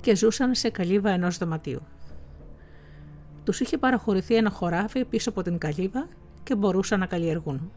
[0.00, 1.80] και ζούσαν σε καλύβα ενός δωματίου.
[3.44, 6.08] Τους είχε παραχωρηθεί ένα χωράφι πίσω από την καλύβα
[6.42, 7.70] και μπορούσαν να καλλιεργούν.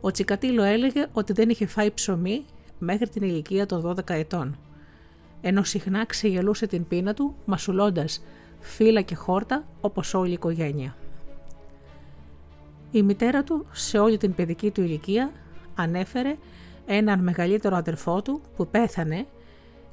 [0.00, 2.44] Ο Τσικατήλο έλεγε ότι δεν είχε φάει ψωμί
[2.78, 4.58] μέχρι την ηλικία των 12 ετών,
[5.40, 8.22] ενώ συχνά ξεγελούσε την πείνα του μασουλώντας
[8.60, 10.96] φύλλα και χόρτα όπως όλη η οικογένεια.
[12.90, 15.30] Η μητέρα του σε όλη την παιδική του ηλικία
[15.74, 16.36] ανέφερε
[16.86, 19.26] έναν μεγαλύτερο αδερφό του που πέθανε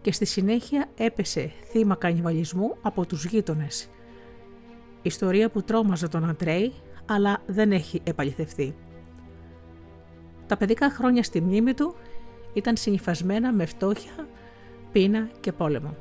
[0.02, 3.90] και στη συνέχεια έπεσε θύμα κανιβαλισμού από τους γείτονες.
[5.02, 6.74] Ιστορία που τρόμαζε τον Αντρέη
[7.06, 8.76] αλλά δεν έχει επαληθευτεί.
[10.48, 11.96] Τα παιδικά χρόνια στη μνήμη του
[12.54, 14.28] ήταν συνυφασμένα με φτώχεια,
[14.92, 15.96] πείνα και πόλεμο.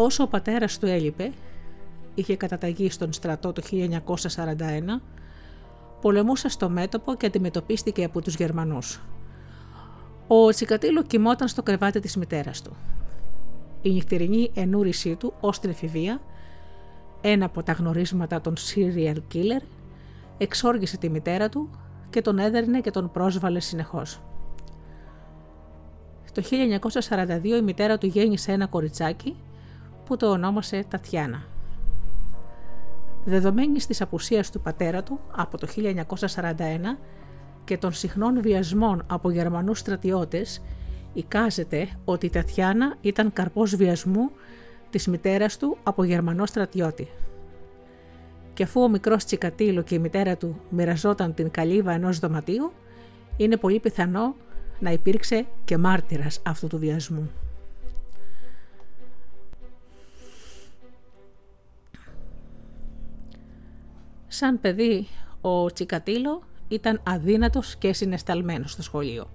[0.00, 1.32] Όσο ο πατέρας του έλειπε,
[2.14, 5.00] είχε καταταγεί στον στρατό το 1941,
[6.00, 9.00] πολεμούσε στο μέτωπο και αντιμετωπίστηκε από τους Γερμανούς.
[10.26, 12.76] Ο Τσικατήλο κοιμόταν στο κρεβάτι της μητέρας του.
[13.82, 16.20] Η νυχτερινή ενούρισή του ως την εφηβεία,
[17.20, 19.62] ένα από τα γνωρίσματα των serial killer,
[20.38, 21.70] εξόργησε τη μητέρα του
[22.10, 24.20] και τον έδερνε και τον πρόσβαλε συνεχώς.
[26.32, 26.42] Το
[27.42, 29.36] 1942 η μητέρα του γέννησε ένα κοριτσάκι
[30.08, 31.42] που το ονόμασε Τατιάνα.
[33.24, 36.98] Δεδομένης της απουσίας του πατέρα του από το 1941
[37.64, 40.62] και των συχνών βιασμών από Γερμανούς στρατιώτες,
[41.12, 44.30] εικάζεται ότι η Τατιάνα ήταν καρπός βιασμού
[44.90, 47.08] της μητέρας του από Γερμανό στρατιώτη.
[48.54, 52.72] Και αφού ο μικρός Τσικατήλο και η μητέρα του μοιραζόταν την καλύβα ενός δωματίου,
[53.36, 54.34] είναι πολύ πιθανό
[54.80, 57.30] να υπήρξε και μάρτυρας αυτού του βιασμού.
[64.38, 65.08] Σαν παιδί,
[65.40, 69.30] ο Τσικατήλο ήταν αδύνατος και συνεσταλμένος στο σχολείο.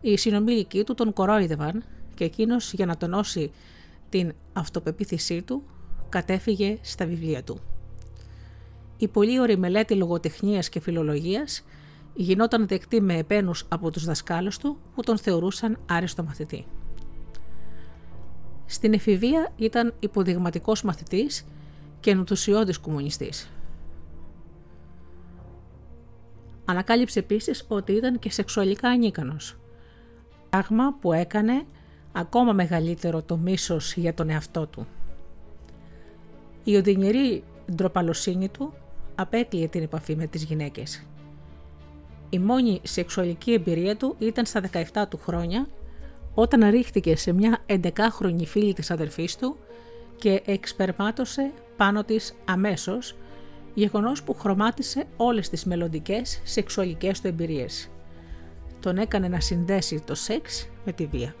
[0.00, 3.50] Οι συνομιλικοί του τον κορόιδευαν και εκείνος για να τονώσει
[4.08, 5.62] την αυτοπεποίθησή του
[6.08, 7.60] κατέφυγε στα βιβλία του.
[8.96, 11.64] Η πολύ ωραία μελέτη λογοτεχνίας και φιλολογίας
[12.14, 16.66] γινόταν δεκτή με επένους από τους δασκάλους του που τον θεωρούσαν άριστο μαθητή.
[18.66, 21.44] Στην εφηβεία ήταν υποδειγματικός μαθητής
[22.00, 23.48] και ενθουσιώδης κομμουνιστής.
[26.64, 29.56] Ανακάλυψε επίσης ότι ήταν και σεξουαλικά ανίκανος.
[30.50, 31.62] Πράγμα που έκανε
[32.12, 34.86] ακόμα μεγαλύτερο το μίσος για τον εαυτό του.
[36.64, 37.44] Η οδυνηρή
[37.74, 38.72] ντροπαλοσύνη του
[39.14, 41.06] απέκλειε την επαφή με τις γυναίκες.
[42.30, 44.60] Η μόνη σεξουαλική εμπειρία του ήταν στα
[44.92, 45.66] 17 του χρόνια
[46.34, 49.56] όταν ρίχτηκε σε μια 11χρονη φίλη της αδερφής του
[50.16, 53.16] και εξπερμάτωσε πάνω της αμέσως,
[53.74, 57.90] γεγονός που χρωμάτισε όλες τις μελλοντικές σεξουαλικές του εμπειρίες.
[58.80, 61.34] Τον έκανε να συνδέσει το σεξ με τη βία.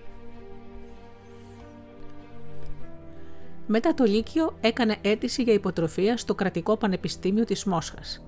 [3.66, 8.24] Μετά το Λύκειο έκανε αίτηση για υποτροφία στο κρατικό πανεπιστήμιο της Μόσχας.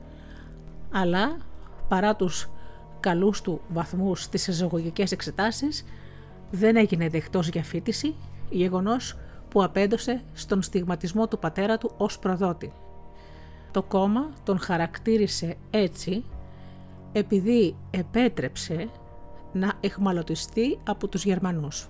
[0.93, 1.37] Αλλά,
[1.89, 2.49] παρά τους
[3.01, 5.85] καλούς του βαθμούς στις εζωγωγικές εξετάσεις,
[6.51, 8.15] δεν έγινε δεκτός για φίτηση,
[8.51, 12.73] γεγονός που απέντωσε στον στιγματισμό του πατέρα του ως προδότη.
[13.77, 16.25] Το κόμμα τον χαρακτήρισε έτσι
[17.13, 18.89] επειδή επέτρεψε
[19.53, 21.89] να εχμαλωτιστεί από τους Γερμανούς.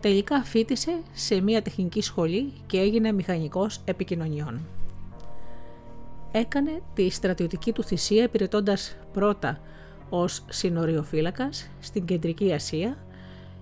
[0.00, 4.66] Τελικά φίτησε σε μια τεχνική σχολή και έγινε μηχανικός επικοινωνιών.
[6.32, 9.60] Έκανε τη στρατιωτική του θυσία υπηρετώντας πρώτα
[10.08, 12.96] ως συνοριοφύλακας στην Κεντρική Ασία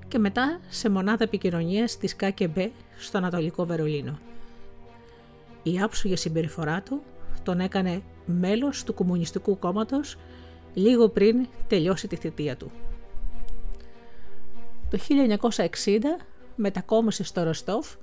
[0.09, 2.61] και μετά σε μονάδα επικοινωνίας της ΚΚΜ
[2.97, 4.19] στο Ανατολικό Βερολίνο.
[5.67, 7.03] Η άψογη συμπεριφορά του
[7.43, 10.17] τον έκανε μέλος του Κομμουνιστικού Κόμματος
[10.75, 12.71] λίγο πριν τελειώσει τη θητεία του.
[14.91, 14.99] Το
[15.41, 15.99] 1960
[16.57, 17.95] μετακόμισε στο Ροστόφ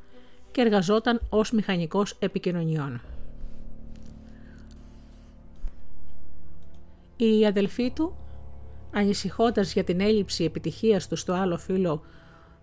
[0.52, 3.02] και εργαζόταν ως μηχανικός επικοινωνιών.
[7.16, 8.16] Η αδελφή του
[8.92, 12.02] ανησυχώντας για την έλλειψη επιτυχίας του στο άλλο φίλο,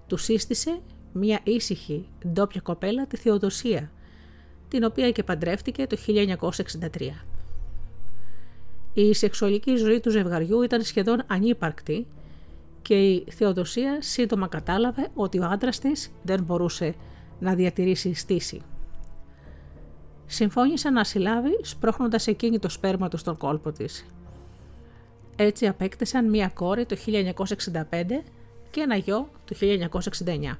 [0.06, 0.80] του σύστησε
[1.12, 3.90] μία ήσυχη ντόπια κοπέλα, τη Θεοδοσία,
[4.68, 7.10] την οποία και παντρεύτηκε το 1963.
[8.92, 12.06] Η σεξουαλική ζωή του ζευγαριού ήταν σχεδόν ανύπαρκτη
[12.82, 16.94] και η Θεοδοσία σύντομα κατάλαβε ότι ο άντρας της δεν μπορούσε
[17.40, 18.60] να διατηρήσει στήση.
[20.26, 24.06] Συμφώνησε να συλλάβει σπρώχνοντας εκείνη το σπέρμα του στον κόλπο της
[25.40, 27.72] έτσι απέκτησαν μία κόρη το 1965
[28.70, 29.56] και ένα γιο το
[30.24, 30.56] 1969.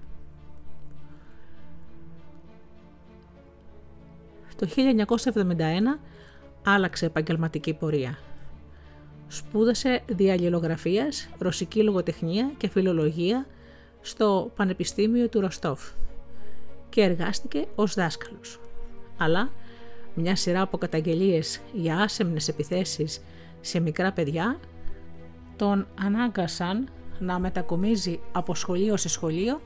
[4.59, 6.01] Το 1971
[6.65, 8.19] άλλαξε επαγγελματική πορεία.
[9.29, 13.47] Σπούδασε διαλληλογραφίας, ρωσική λογοτεχνία και φιλολογία
[14.01, 15.91] στο Πανεπιστήμιο του Ροστόφ
[16.89, 18.61] και εργάστηκε ως δάσκαλος.
[19.19, 19.51] Αλλά
[20.15, 23.21] μια σειρά από καταγγελίες για άσεμνες επιθέσεις
[23.61, 24.59] σε μικρά παιδιά
[25.57, 26.89] τον ανάγκασαν
[27.19, 29.61] να μετακομίζει από σχολείο σε σχολείο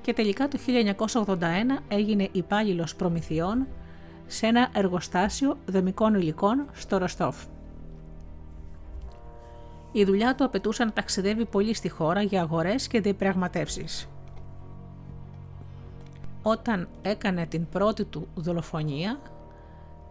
[0.00, 0.58] και τελικά το
[1.26, 1.38] 1981
[1.88, 3.66] έγινε υπάλληλος προμηθειών
[4.28, 7.36] σε ένα εργοστάσιο δεμικών υλικών στο Ροστόφ.
[9.92, 14.08] Η δουλειά του απαιτούσε να ταξιδεύει πολύ στη χώρα για αγορές και διαπραγματεύσεις.
[16.42, 19.20] Όταν έκανε την πρώτη του δολοφονία,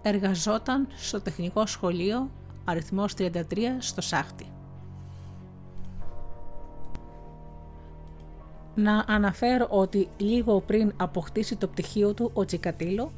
[0.02, 2.30] εργαζόταν στο τεχνικό σχολείο
[2.66, 3.34] αριθμός 33
[3.80, 4.46] στο Σάχτη.
[8.76, 13.12] Να αναφέρω ότι λίγο πριν αποκτήσει το πτυχίο του ο Τσικατήλο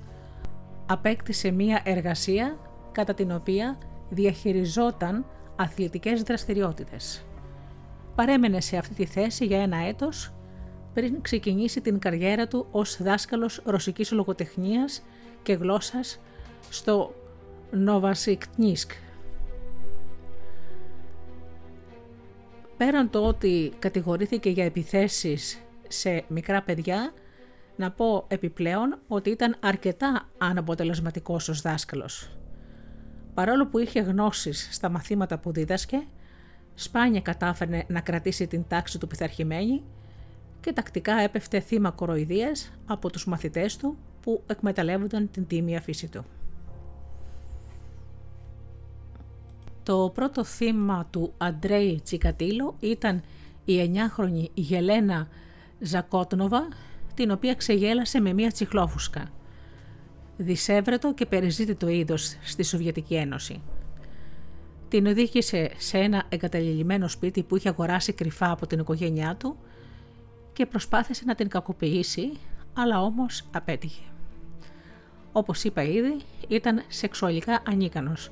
[0.91, 2.57] απέκτησε μία εργασία
[2.91, 3.77] κατά την οποία
[4.09, 5.25] διαχειριζόταν
[5.55, 7.25] αθλητικές δραστηριότητες.
[8.15, 10.33] Παρέμενε σε αυτή τη θέση για ένα έτος
[10.93, 15.03] πριν ξεκινήσει την καριέρα του ως δάσκαλος ρωσικής λογοτεχνίας
[15.43, 16.19] και γλώσσας
[16.69, 17.13] στο
[17.71, 18.91] Νοβασικτνίσκ
[22.77, 27.13] πέραν το ότι κατηγορήθηκε για επιθέσεις σε μικρά παιδιά,
[27.79, 32.37] να πω επιπλέον ότι ήταν αρκετά αναποτελεσματικός ως δάσκαλος.
[33.33, 36.07] Παρόλο που είχε γνώσεις στα μαθήματα που δίδασκε,
[36.75, 39.83] σπάνια κατάφερνε να κρατήσει την τάξη του πειθαρχημένη
[40.59, 46.25] και τακτικά έπεφτε θύμα κοροϊδίας από τους μαθητές του που εκμεταλλεύονταν την τίμια φύση του.
[49.83, 53.21] Το πρώτο θύμα του Αντρέι Τσικατήλο ήταν
[53.65, 55.27] η 9χρονη Γελένα
[55.79, 56.67] Ζακότνοβα,
[57.19, 59.31] την οποία ξεγέλασε με μία τσιχλόφουσκα.
[60.37, 63.61] Δισεύρετο και περιζήτητο είδος στη Σοβιετική Ένωση.
[64.87, 69.57] Την οδήγησε σε ένα εγκαταλειμμένο σπίτι που είχε αγοράσει κρυφά από την οικογένειά του
[70.53, 72.31] και προσπάθησε να την κακοποιήσει,
[72.73, 74.03] αλλά όμως απέτυχε.
[75.31, 76.17] Όπως είπα ήδη,
[76.47, 78.31] ήταν σεξουαλικά ανίκανος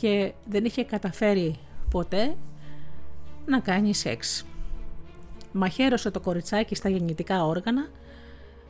[0.00, 1.58] και δεν είχε καταφέρει
[1.90, 2.36] ποτέ
[3.46, 4.46] να κάνει σεξ.
[5.58, 7.88] Μαχαίρωσε το κοριτσάκι στα γεννητικά όργανα,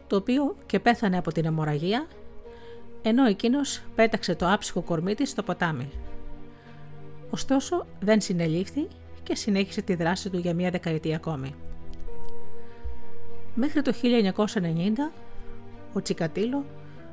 [0.07, 2.07] το οποίο και πέθανε από την αιμορραγία,
[3.03, 5.91] ενώ εκείνος πέταξε το άψυχο κορμί της στο ποτάμι.
[7.31, 8.89] Ωστόσο δεν συνελήφθη
[9.23, 11.55] και συνέχισε τη δράση του για μία δεκαετία ακόμη.
[13.55, 15.13] Μέχρι το 1990
[15.93, 16.65] ο Τσικατήλο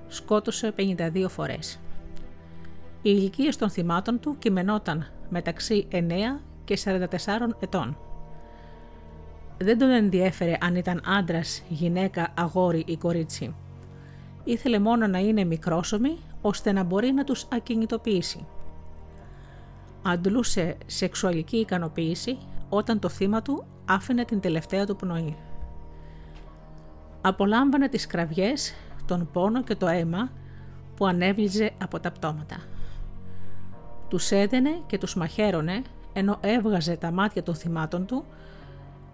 [0.08, 1.80] σκότωσε 52 φορές.
[3.02, 6.00] Οι ηλικίες των θυμάτων του κειμενόταν μεταξύ 9
[6.64, 6.98] και 44
[7.60, 7.98] ετών.
[9.58, 13.56] Δεν τον ενδιέφερε αν ήταν άντρας, γυναίκα, αγόρι ή κορίτσι.
[14.44, 18.46] Ήθελε μόνο να είναι μικρόσωμοι ώστε να μπορεί να τους ακινητοποιήσει.
[20.04, 22.38] Αντλούσε σεξουαλική ικανοποίηση
[22.70, 25.36] όταν το θύμα του άφηνε την τελευταία του πνοή.
[27.22, 28.74] Απολάμβανε τις κραυγές,
[29.06, 30.32] τον πόνο και το αίμα
[30.96, 32.58] που ανέβλυζε από τα πτώματα.
[34.08, 35.82] Τους έδαινε και τους μαχαίρωνε
[36.14, 38.26] ενώ έβγαζε τα μάτια των θυμάτων του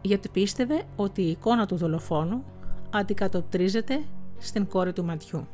[0.02, 2.44] γιατί πίστευε ότι η εικόνα του δολοφόνου
[2.90, 4.02] αντικατοπτρίζεται
[4.38, 5.48] στην κόρη του ματιού.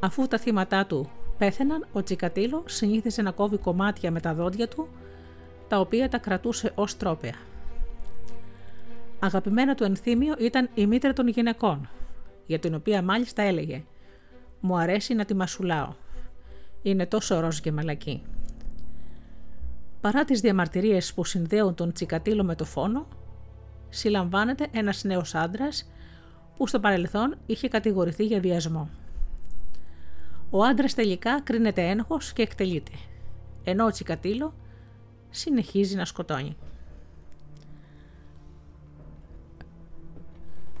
[0.00, 4.88] Αφού τα θύματά του πέθαιναν, ο Τσικατήλο συνήθιζε να κόβει κομμάτια με τα δόντια του,
[5.68, 7.34] τα οποία τα κρατούσε ως τρόπια.
[9.18, 11.88] Αγαπημένα του ενθύμιο ήταν η μήτρα των γυναικών,
[12.46, 13.84] για την οποία μάλιστα έλεγε
[14.60, 15.94] «Μου αρέσει να τη μασουλάω.
[16.82, 18.22] Είναι τόσο ροζ και μαλακή».
[20.00, 23.06] Παρά τις διαμαρτυρίες που συνδέουν τον Τσικατήλο με το φόνο,
[23.88, 25.90] συλλαμβάνεται ένας νέος άντρας
[26.56, 28.88] που στο παρελθόν είχε κατηγορηθεί για βιασμό.
[30.50, 32.92] Ο άντρας τελικά κρίνεται ένοχος και εκτελείται,
[33.64, 34.54] ενώ ο Τσικατήλο
[35.30, 36.56] συνεχίζει να σκοτώνει.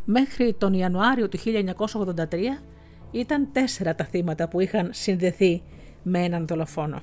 [0.04, 2.62] Μέχρι τον Ιανουάριο του 1983
[3.10, 5.62] ήταν τέσσερα τα θύματα που είχαν συνδεθεί
[6.02, 7.02] με έναν δολοφόνο.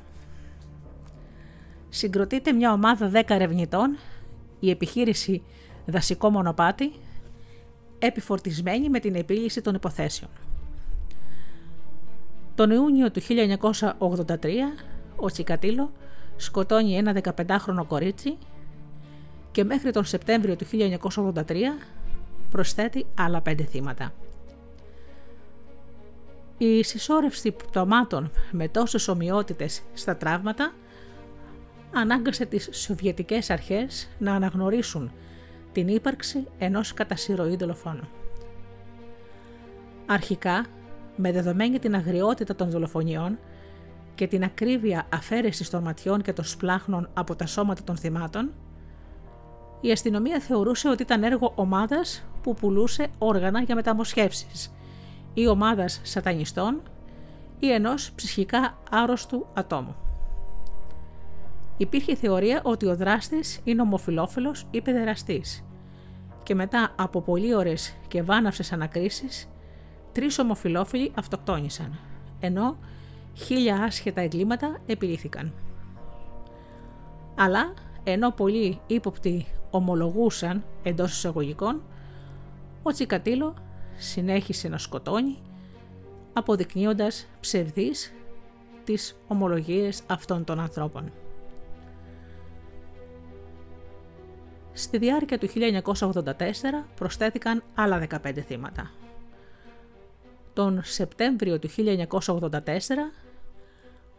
[1.96, 3.98] Συγκροτείται μια ομάδα 10 ερευνητών,
[4.60, 5.44] η επιχείρηση
[5.86, 6.92] Δασικό Μονοπάτι,
[8.00, 10.32] επιφορτισμένη με την επίλυση των υποθέσεων.
[12.56, 14.48] Τον Ιούνιο του 1983
[15.16, 15.92] ο Τσικατήλο
[16.36, 18.38] σκοτώνει ένα 15χρονο κορίτσι
[19.52, 20.66] και μέχρι τον Σεπτέμβριο του
[21.16, 21.44] 1983
[22.52, 24.14] προσθέτει άλλα πέντε θύματα.
[26.58, 30.74] Η συσσόρευση πτωμάτων με τόσες ομοιότητες στα τραύματα
[31.94, 35.12] ανάγκασε τις Σοβιετικές αρχές να αναγνωρίσουν
[35.72, 38.08] την ύπαρξη ενός κατασυρωή δολοφόνου.
[40.06, 40.66] Αρχικά,
[41.16, 43.40] με δεδομένη την αγριότητα των δολοφονιών
[44.16, 48.52] και την ακρίβεια αφαίρεσης των ματιών και των σπλάχνων από τα σώματα των θυμάτων,
[49.82, 54.74] η αστυνομία θεωρούσε ότι ήταν έργο ομάδας που πουλούσε όργανα για μεταμοσχεύσεις
[55.34, 56.82] ή ομάδας σατανιστών
[57.60, 60.03] ή ενός ψυχικά άρρωστου ατόμου.
[61.78, 65.64] Υπήρχε θεωρία ότι ο δράστης είναι ομοφιλόφιλος ή παιδεραστής
[66.44, 69.50] και μετά από πολύ ώρες και βάναυσες ανακρίσεις,
[70.12, 72.00] τρεις ομοφιλόφιλοι αυτοκτόνησαν,
[72.40, 72.78] ενώ
[73.34, 75.54] χίλια άσχετα εγκλήματα επιλύθηκαν.
[77.36, 81.82] Αλλά ενώ πολλοί ύποπτοι ομολογούσαν εντός εισαγωγικών,
[82.84, 83.54] ο Τσικατήλο
[83.98, 85.38] συνέχισε να σκοτώνει,
[86.34, 88.14] αποδεικνύοντας ψευδείς
[88.84, 91.12] τις ομολογίες αυτών των ανθρώπων.
[94.74, 96.24] Στη διάρκεια του 1984
[96.96, 98.92] προσθέθηκαν άλλα 15 θύματα.
[100.54, 102.50] Τον Σεπτέμβριο του 1984,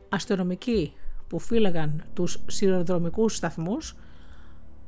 [0.09, 0.93] αστυνομικοί
[1.29, 3.97] που φύλαγαν τους σιδηροδρομικούς σταθμούς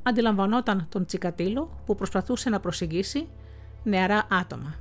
[0.03, 3.29] αντιλαμβανόταν τον Τσικατήλο που προσπαθούσε να προσεγγίσει
[3.83, 4.75] νεαρά άτομα.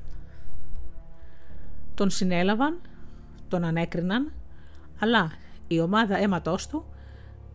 [1.94, 2.82] Τον συνέλαβαν,
[3.48, 4.32] τον ανέκριναν,
[5.00, 5.32] αλλά
[5.68, 6.86] η ομάδα αίματός του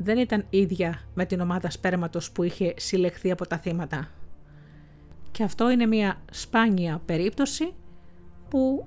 [0.03, 4.09] δεν ήταν ίδια με την ομάδα σπέρματος που είχε συλλεχθεί από τα θύματα.
[5.31, 7.75] Και αυτό είναι μια σπάνια περίπτωση
[8.49, 8.87] που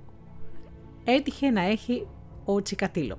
[1.03, 2.07] έτυχε να έχει
[2.45, 3.17] ο Τσικατήλο.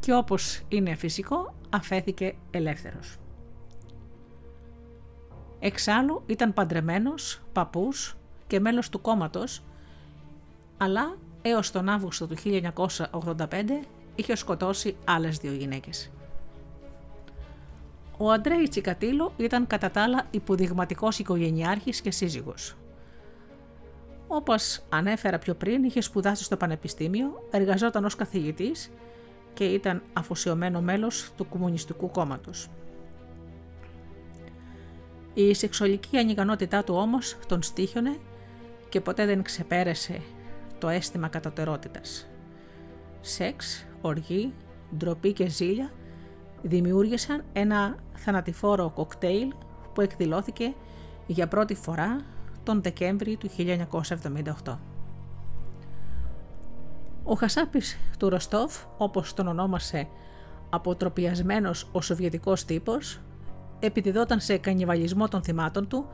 [0.00, 3.16] Και όπως είναι φυσικό, αφέθηκε ελεύθερος.
[5.58, 8.16] Εξάλλου ήταν παντρεμένος, παππούς
[8.46, 9.62] και μέλος του κόμματος,
[10.76, 13.84] αλλά έως τον Αύγουστο του 1985
[14.14, 16.10] είχε σκοτώσει άλλες δύο γυναίκες.
[18.16, 22.76] Ο Αντρέι Τσικατήλο ήταν κατά τα άλλα υποδειγματικός οικογενειάρχης και σύζυγος.
[24.26, 28.90] Όπως ανέφερα πιο πριν, είχε σπουδάσει στο Πανεπιστήμιο, εργαζόταν ως καθηγητής
[29.54, 32.68] και ήταν αφοσιωμένο μέλος του Κομμουνιστικού Κόμματος.
[35.34, 38.16] Η σεξουαλική ανικανότητά του όμως τον στήχιονε
[38.88, 40.20] και ποτέ δεν ξεπέρασε
[40.78, 42.28] το αίσθημα κατωτερότητας.
[43.26, 44.52] Σεξ, οργή,
[44.96, 45.90] ντροπή και ζήλια
[46.62, 49.52] δημιούργησαν ένα θανατηφόρο κοκτέιλ
[49.94, 50.74] που εκδηλώθηκε
[51.26, 52.20] για πρώτη φορά
[52.62, 53.50] τον Δεκέμβρη του
[54.64, 54.78] 1978.
[57.24, 60.08] Ο Χασάπης του Ροστόφ, όπως τον ονόμασε
[60.70, 63.20] αποτροπιασμένος ο σοβιετικός τύπος,
[63.80, 66.08] επιδιδόταν σε κανιβαλισμό των θυμάτων του,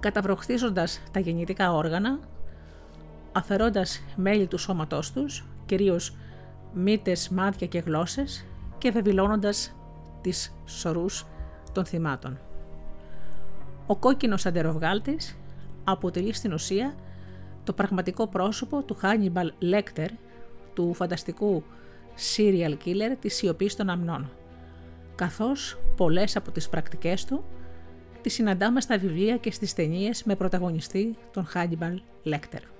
[0.00, 2.18] καταβροχθίζοντας τα γεννητικά όργανα,
[3.32, 6.16] αφαιρώντας μέλη του σώματός τους, κυρίως
[6.74, 8.44] μύτες, μάτια και γλώσσες
[8.78, 9.74] και βεβηλώνοντας
[10.20, 11.26] τις σωρούς
[11.72, 12.38] των θυμάτων.
[13.86, 15.38] Ο κόκκινος αντεροβγάλτης
[15.84, 16.94] αποτελεί στην ουσία
[17.64, 20.08] το πραγματικό πρόσωπο του Hannibal Lecter,
[20.74, 21.62] του φανταστικού
[22.36, 24.30] serial killer της σιωπής των αμνών,
[25.14, 27.44] καθώς πολλές από τις πρακτικές του
[28.22, 31.94] τις συναντάμε στα βιβλία και στις ταινίες με πρωταγωνιστή τον Hannibal
[32.24, 32.77] Lecter.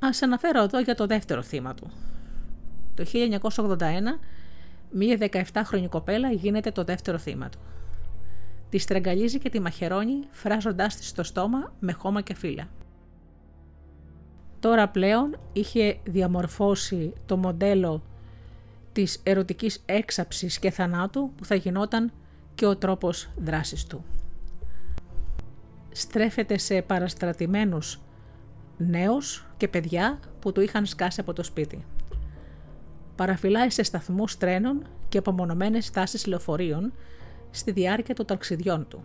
[0.00, 1.90] Ας αναφέρω εδώ για το δεύτερο θύμα του.
[2.94, 4.18] Το 1981,
[4.90, 5.18] μία
[5.52, 7.58] 17χρονη κοπέλα γίνεται το δεύτερο θύμα του.
[8.68, 12.68] Τη στραγγαλίζει και τη μαχαιρώνει, φράζοντάς της στο στόμα με χώμα και φύλλα.
[14.60, 18.02] Τώρα πλέον είχε διαμορφώσει το μοντέλο
[18.92, 22.12] της ερωτικής έξαψης και θανάτου που θα γινόταν
[22.54, 24.04] και ο τρόπος δράσης του.
[25.92, 28.00] Στρέφεται σε παραστρατημένους
[28.80, 31.84] νέους και παιδιά που του είχαν σκάσει από το σπίτι.
[33.16, 36.92] Παραφυλάει σε σταθμούς τρένων και απομονωμένες στάσεις λεωφορείων
[37.50, 39.04] στη διάρκεια των ταξιδιών του.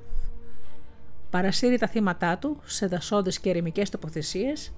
[1.30, 4.74] Παρασύρει τα θύματά του σε δασόδες και ερημικές τοποθεσίες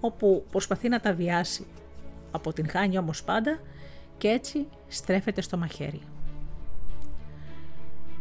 [0.00, 1.66] όπου προσπαθεί να τα βιάσει.
[2.30, 3.58] Από την χάνει όμως πάντα
[4.18, 6.00] και έτσι στρέφεται στο μαχαίρι.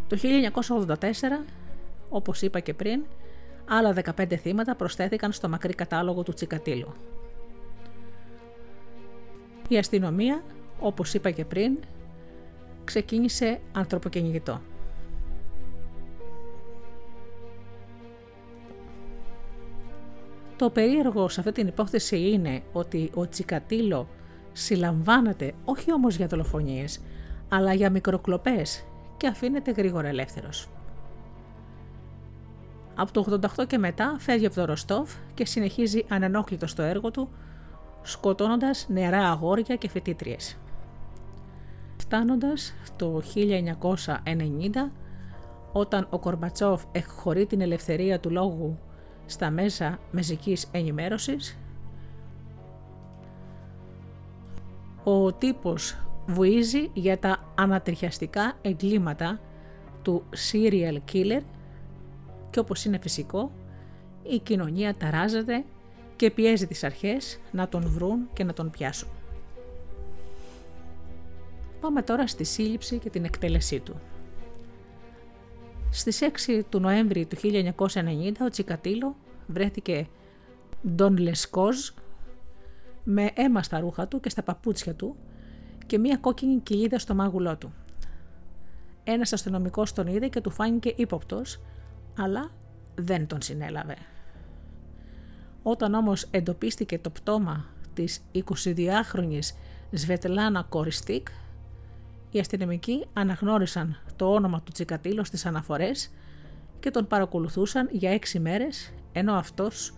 [0.07, 1.45] Το 1984,
[2.09, 3.03] όπως είπα και πριν,
[3.67, 6.93] άλλα 15 θύματα προσθέθηκαν στο μακρύ κατάλογο του Τσικατήλου.
[9.67, 10.43] Η αστυνομία,
[10.79, 11.77] όπως είπα και πριν,
[12.83, 14.61] ξεκίνησε ανθρωποκυνηγητό.
[20.57, 24.07] Το περίεργο σε αυτή την υπόθεση είναι ότι ο Τσικατήλο
[24.53, 27.01] συλλαμβάνεται όχι όμως για δολοφονίες,
[27.49, 28.83] αλλά για μικροκλοπές
[29.17, 30.69] και αφήνεται γρήγορα ελεύθερος.
[33.01, 37.29] Από το 88 και μετά φεύγει από το Ροστόφ και συνεχίζει ανενόχλητος στο έργο του,
[38.01, 40.57] σκοτώνοντας νεαρά αγόρια και φοιτήτριες.
[41.97, 44.91] Φτάνοντας το 1990,
[45.71, 48.79] όταν ο Κορμπατσόφ εκχωρεί την ελευθερία του λόγου
[49.25, 51.59] στα μέσα μεζικής ενημέρωσης,
[55.03, 55.97] ο τύπος
[56.27, 59.39] βουίζει για τα ανατριχιαστικά εγκλήματα
[60.01, 61.41] του serial killer
[62.51, 63.51] και όπως είναι φυσικό,
[64.23, 65.63] η κοινωνία ταράζεται
[66.15, 69.09] και πιέζει τις αρχές να τον βρουν και να τον πιάσουν.
[71.81, 73.95] Πάμε τώρα στη σύλληψη και την εκτέλεσή του.
[75.89, 79.15] Στις 6 του Νοέμβρη του 1990 ο Τσικατήλο
[79.47, 80.07] βρέθηκε
[80.87, 81.77] Ντον Λεσκόζ
[83.03, 85.15] με αίμα στα ρούχα του και στα παπούτσια του
[85.85, 87.73] και μία κόκκινη κοιλίδα στο μάγουλό του.
[89.03, 91.61] Ένας αστυνομικός τον είδε και του φάνηκε ύποπτος,
[92.21, 92.51] αλλά
[92.95, 93.95] δεν τον συνέλαβε.
[95.63, 99.55] Όταν όμως εντοπίστηκε το πτώμα της 22χρονης
[99.91, 101.27] Σβετλάνα Κοριστίκ,
[102.31, 106.11] οι αστυνομικοί αναγνώρισαν το όνομα του Τσικατήλο στις αναφορές
[106.79, 109.93] και τον παρακολουθούσαν για έξι μέρες, ενώ αυτός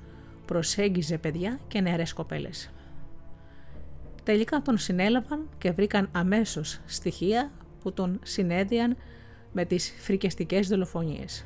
[0.45, 2.71] προσέγγιζε παιδιά και νεαρές κοπέλες.
[4.23, 7.51] Τελικά τον συνέλαβαν και βρήκαν αμέσως στοιχεία
[7.81, 8.97] που τον συνέδιαν
[9.51, 11.45] με τις φρικιαστικές δολοφονίες.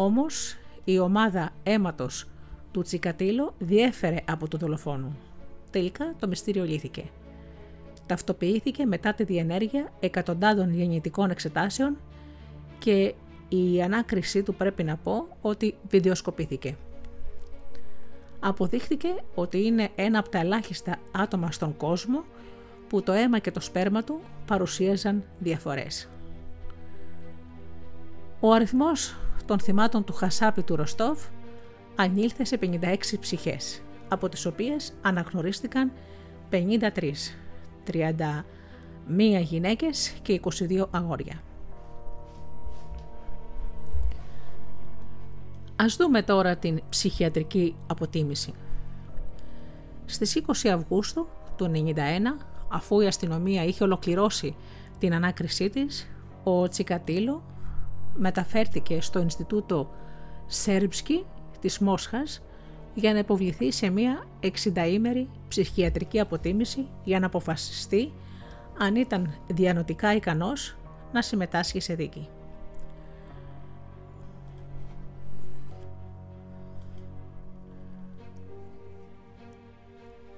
[0.00, 2.24] Όμως η ομάδα αίματος
[2.70, 5.12] του Τσικατήλο διέφερε από το δολοφόνο.
[5.70, 7.04] Τελικά το μυστήριο λύθηκε.
[8.06, 11.96] Ταυτοποιήθηκε μετά τη διενέργεια εκατοντάδων γεννητικών εξετάσεων
[12.78, 13.14] και
[13.48, 16.76] η ανάκρισή του πρέπει να πω ότι βιντεοσκοπήθηκε.
[18.40, 22.24] Αποδείχθηκε ότι είναι ένα από τα ελάχιστα άτομα στον κόσμο
[22.88, 26.08] που το αίμα και το σπέρμα του παρουσίαζαν διαφορές.
[28.40, 29.16] Ο αριθμός
[29.46, 31.24] των θυμάτων του Χασάπη του Ροστόφ
[31.96, 35.92] ανήλθε σε 56 ψυχές, από τις οποίες αναγνωρίστηκαν
[36.50, 37.34] 53,
[37.84, 41.42] 31 γυναίκες και 22 αγόρια.
[45.76, 48.52] Ας δούμε τώρα την ψυχιατρική αποτίμηση.
[50.06, 51.26] Στις 20 Αυγούστου
[51.56, 51.94] του 1991,
[52.68, 54.54] αφού η αστυνομία είχε ολοκληρώσει
[54.98, 56.08] την ανάκρισή της,
[56.44, 57.42] ο Τσικατήλο
[58.18, 59.90] μεταφέρθηκε στο Ινστιτούτο
[60.46, 61.26] Σέρμπσκι
[61.60, 62.42] της Μόσχας
[62.94, 68.12] για να υποβληθεί σε μία 60ήμερη ψυχιατρική αποτίμηση για να αποφασιστεί
[68.78, 70.76] αν ήταν διανοτικά ικανός
[71.12, 72.28] να συμμετάσχει σε δίκη.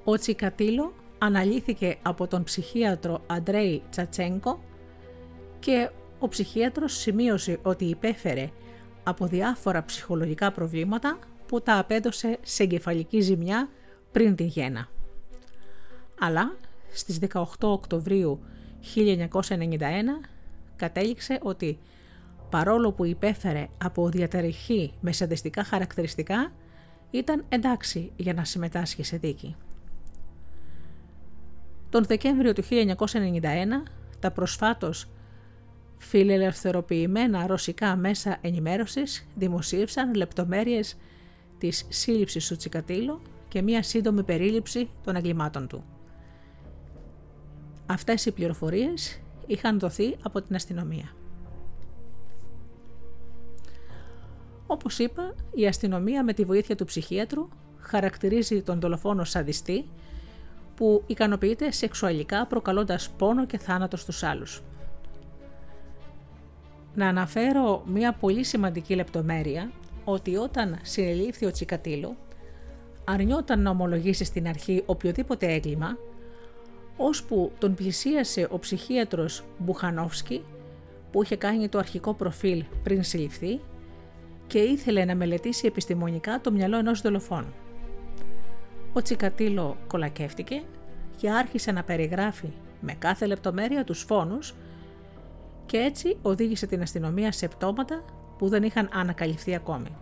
[0.05, 4.61] Ο Τσικατήλο αναλύθηκε από τον ψυχίατρο Αντρέι Τσατσέγκο
[5.59, 5.91] και
[6.21, 8.51] ο ψυχίατρος σημείωσε ότι υπέφερε
[9.03, 13.68] από διάφορα ψυχολογικά προβλήματα που τα απέδωσε σε εγκεφαλική ζημιά
[14.12, 14.89] πριν τη γέννα.
[16.21, 16.57] Αλλά
[16.93, 18.41] στις 18 Οκτωβρίου
[18.95, 19.79] 1991
[20.77, 21.79] κατέληξε ότι
[22.51, 26.53] παρόλο που υπέφερε από διαταραχή με σαντιστικά χαρακτηριστικά,
[27.11, 29.57] ήταν εντάξει για να συμμετάσχει σε δίκη.
[31.91, 33.43] Τον Δεκέμβριο του 1991,
[34.21, 35.09] τα προσφάτως
[36.03, 40.96] φιλελευθερωποιημένα ρωσικά μέσα ενημέρωσης δημοσίευσαν λεπτομέρειες
[41.59, 45.84] της σύλληψης του Τσικατήλο και μία σύντομη περίληψη των εγκλημάτων του.
[47.86, 51.14] Αυτές οι πληροφορίες είχαν δοθεί από την αστυνομία.
[54.66, 57.48] Όπως είπα, η αστυνομία με τη βοήθεια του ψυχίατρου
[57.78, 59.88] χαρακτηρίζει τον δολοφόνο σαδιστή
[60.74, 64.62] που ικανοποιείται σεξουαλικά προκαλώντας πόνο και θάνατο στους άλλους.
[66.95, 69.70] Να αναφέρω μία πολύ σημαντική λεπτομέρεια
[70.05, 72.16] ότι όταν συνελήφθη ο Τσικατήλο
[73.05, 75.97] αρνιόταν να ομολογήσει στην αρχή οποιοδήποτε έγκλημα
[76.97, 80.45] ώσπου τον πλησίασε ο ψυχίατρος Μπουχανόφσκι
[81.11, 83.61] που είχε κάνει το αρχικό προφίλ πριν συλληφθεί
[84.47, 87.53] και ήθελε να μελετήσει επιστημονικά το μυαλό ενός δολοφόνου.
[88.93, 90.62] Ο Τσικατήλο κολακεύτηκε
[91.16, 94.55] και άρχισε να περιγράφει με κάθε λεπτομέρεια τους φόνους
[95.71, 98.05] και έτσι οδήγησε την αστυνομία σε πτώματα
[98.39, 99.97] που δεν είχαν ανακαλυφθεί ακόμη.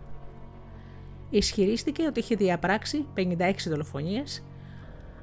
[1.29, 4.43] Ισχυρίστηκε ότι είχε διαπράξει 56 δολοφονίες,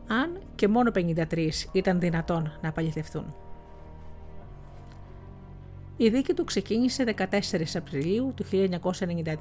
[0.07, 3.35] αν και μόνο 53 ήταν δυνατόν να απαλληθευτούν.
[5.97, 7.27] Η δίκη του ξεκίνησε 14
[7.75, 9.35] Απριλίου του 1992.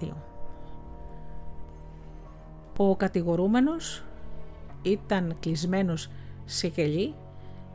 [2.78, 4.03] Ο κατηγορούμενος
[4.82, 6.10] ήταν κλεισμένος
[6.45, 7.14] σε κελί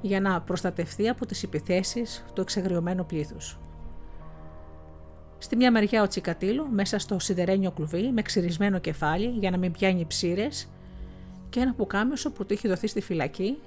[0.01, 3.59] για να προστατευτεί από τις επιθέσεις του εξεγριωμένου πλήθους.
[5.39, 9.73] Στη μια μεριά ο Τσικατήλο μέσα στο σιδερένιο κλουβί με ξυρισμένο κεφάλι για να μην
[9.73, 10.69] πιάνει ψήρες
[11.49, 13.59] και ένα πουκάμισο που του είχε δοθεί στη φυλακή,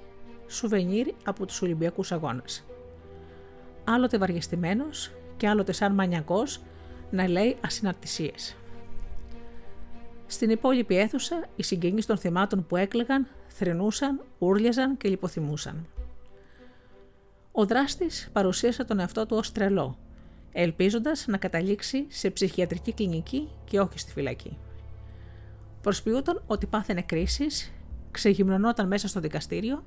[0.46, 2.64] σουβενίρ από τους Ολυμπιακούς Αγώνες.
[3.84, 6.60] Άλλοτε βαριεστημένος και άλλοτε σαν μανιακός
[7.10, 8.56] να λέει ασυναρτησίες.
[10.26, 15.86] Στην υπόλοιπη αίθουσα οι συγγενείς των θυμάτων που έκλεγαν, θρυνούσαν, ούρλιαζαν και λιποθυμούσαν.
[17.56, 19.98] Ο δράστης παρουσίασε τον εαυτό του ως τρελό,
[20.52, 24.56] ελπίζοντας να καταλήξει σε ψυχιατρική κλινική και όχι στη φυλακή.
[25.82, 27.72] Προσποιούταν ότι πάθαινε κρίσεις,
[28.10, 29.84] ξεγυμνωνόταν μέσα στο δικαστήριο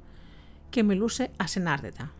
[0.69, 2.11] και μιλούσε ασυνάρτητα.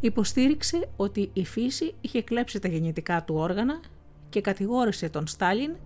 [0.00, 3.80] Υποστήριξε ότι η φύση είχε κλέψει τα γεννητικά του όργανα
[4.28, 5.76] και κατηγόρησε τον Στάλιν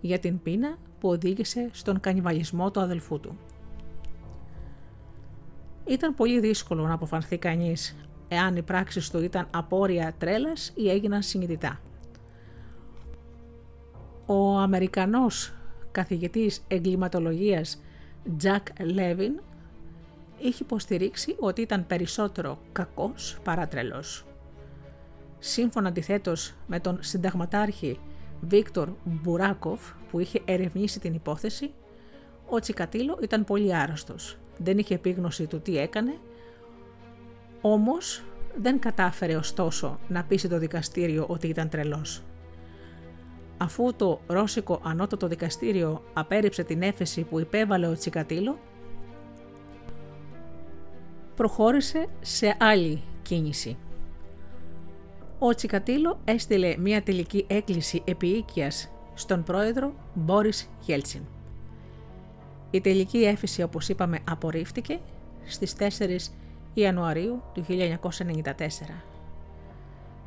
[0.00, 3.38] για την πείνα που οδήγησε στον κανιβαλισμό του αδελφού του.
[5.86, 7.96] Ήταν πολύ δύσκολο να αποφανθεί κανείς
[8.28, 11.80] εάν οι πράξεις του ήταν απόρρια τρέλας ή έγιναν συνειδητά.
[14.26, 15.54] Ο Αμερικανός
[15.90, 17.82] καθηγητής εγκληματολογίας
[18.42, 19.42] Jack Levin
[20.38, 24.26] είχε υποστηρίξει ότι ήταν περισσότερο κακός παρά τρελός.
[25.38, 27.98] Σύμφωνα αντιθέτως με τον συνταγματάρχη
[28.40, 31.72] Βίκτορ Μπουράκοφ που είχε ερευνήσει την υπόθεση,
[32.48, 34.38] ο Τσικατήλο ήταν πολύ άρρωστος.
[34.58, 36.18] Δεν είχε επίγνωση του τι έκανε,
[37.60, 38.22] όμως
[38.56, 42.22] δεν κατάφερε ωστόσο να πείσει το δικαστήριο ότι ήταν τρελός.
[43.56, 48.58] Αφού το Ρώσικο Ανώτατο Δικαστήριο απέρριψε την έφεση που υπέβαλε ο Τσικατήλο,
[51.36, 53.76] προχώρησε σε άλλη κίνηση.
[55.38, 61.33] Ο Τσικατήλο έστειλε μια τελική έκκληση επίοικιας στον πρόεδρο Μπόρις Γέλτσιν.
[62.74, 65.00] Η τελική έφεση, όπως είπαμε, απορρίφθηκε
[65.44, 66.32] στις 4
[66.74, 67.72] Ιανουαρίου του 1994.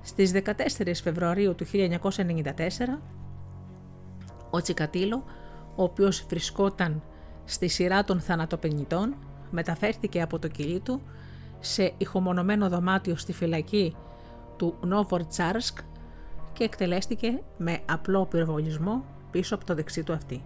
[0.01, 0.41] Στις 14
[1.03, 2.99] Φεβρουαρίου του 1994,
[4.49, 5.23] ο Τσικατήλο,
[5.75, 7.03] ο οποίος βρισκόταν
[7.45, 9.15] στη σειρά των θανατοπενητών,
[9.51, 11.01] μεταφέρθηκε από το κιλί του
[11.59, 13.95] σε ηχομονωμένο δωμάτιο στη φυλακή
[14.57, 15.77] του Νόβορτσάρσκ
[16.53, 20.43] και εκτελέστηκε με απλό πυροβολισμό πίσω από το δεξί του αυτή.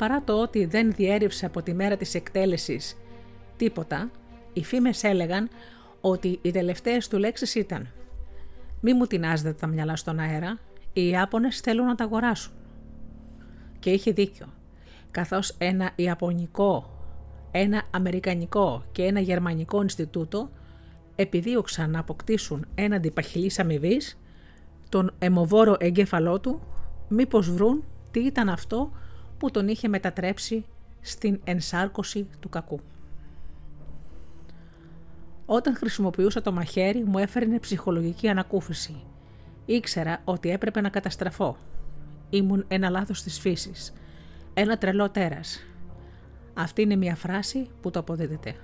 [0.00, 2.96] Παρά το ότι δεν διέρευσε από τη μέρα της εκτέλεσης
[3.56, 4.10] τίποτα,
[4.52, 5.48] οι φήμες έλεγαν
[6.00, 7.88] ότι οι τελευταίες του λέξεις ήταν
[8.80, 10.58] «Μη μου τεινάζετε τα μυαλά στον αέρα,
[10.92, 12.52] οι Ιάπωνες θέλουν να τα αγοράσουν».
[13.78, 14.46] Και είχε δίκιο,
[15.10, 16.98] καθώς ένα Ιαπωνικό,
[17.50, 20.50] ένα Αμερικανικό και ένα Γερμανικό Ινστιτούτο
[21.16, 24.18] επιδίωξαν να αποκτήσουν έναντι παχυλής αμοιβής
[24.88, 26.60] τον αιμοβόρο εγκέφαλό του,
[27.08, 28.92] μήπως βρουν τι ήταν αυτό
[29.40, 30.64] που τον είχε μετατρέψει
[31.00, 32.80] στην ενσάρκωση του κακού.
[35.46, 39.02] Όταν χρησιμοποιούσα το μαχαίρι μου έφερνε ψυχολογική ανακούφιση.
[39.66, 41.56] Ήξερα ότι έπρεπε να καταστραφώ.
[42.30, 43.92] Ήμουν ένα λάθος της φύσης.
[44.54, 45.66] Ένα τρελό τέρας.
[46.54, 48.54] Αυτή είναι μια φράση που το αποδίδεται.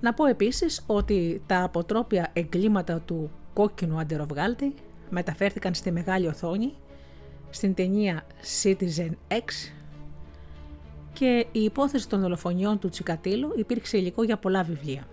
[0.00, 4.74] Να πω επίσης ότι τα αποτρόπια εγκλήματα του κόκκινου αντεροβγάλτη
[5.10, 6.74] μεταφέρθηκαν στη μεγάλη οθόνη
[7.54, 8.26] στην ταινία
[8.62, 9.72] Citizen X
[11.12, 15.06] και η υπόθεση των δολοφονιών του Τσικατήλου υπήρξε υλικό για πολλά βιβλία.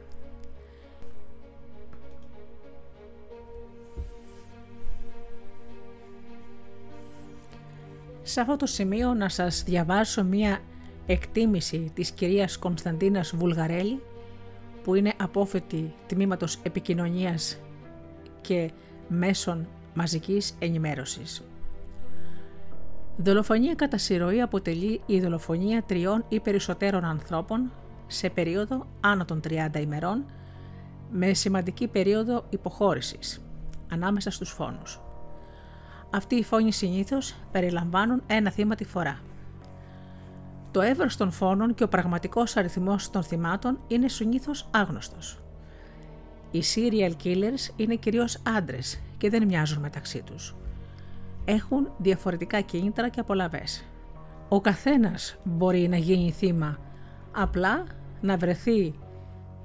[8.23, 10.59] Σε αυτό το σημείο να σας διαβάσω μία
[11.05, 14.01] εκτίμηση της κυρίας Κωνσταντίνας Βουλγαρέλη
[14.83, 17.57] που είναι απόφετη τμήματος επικοινωνίας
[18.41, 18.71] και
[19.07, 21.43] μέσων μαζικής ενημέρωσης.
[23.23, 27.71] Δολοφονία κατά συρροή αποτελεί η δολοφονία τριών ή περισσότερων ανθρώπων
[28.07, 30.25] σε περίοδο άνω των 30 ημερών
[31.11, 33.41] με σημαντική περίοδο υποχώρησης
[33.91, 34.99] ανάμεσα στους φόνους.
[36.11, 39.19] Αυτοί οι φόνοι συνήθως περιλαμβάνουν ένα θύμα τη φορά.
[40.71, 45.39] Το εύρος των φόνων και ο πραγματικός αριθμός των θυμάτων είναι συνήθως άγνωστος.
[46.51, 50.55] Οι serial killers είναι κυρίως άντρες και δεν μοιάζουν μεταξύ τους
[51.45, 53.85] έχουν διαφορετικά κίνητρα και απολαβές.
[54.49, 56.79] Ο καθένας μπορεί να γίνει θύμα,
[57.31, 57.85] απλά
[58.21, 58.93] να βρεθεί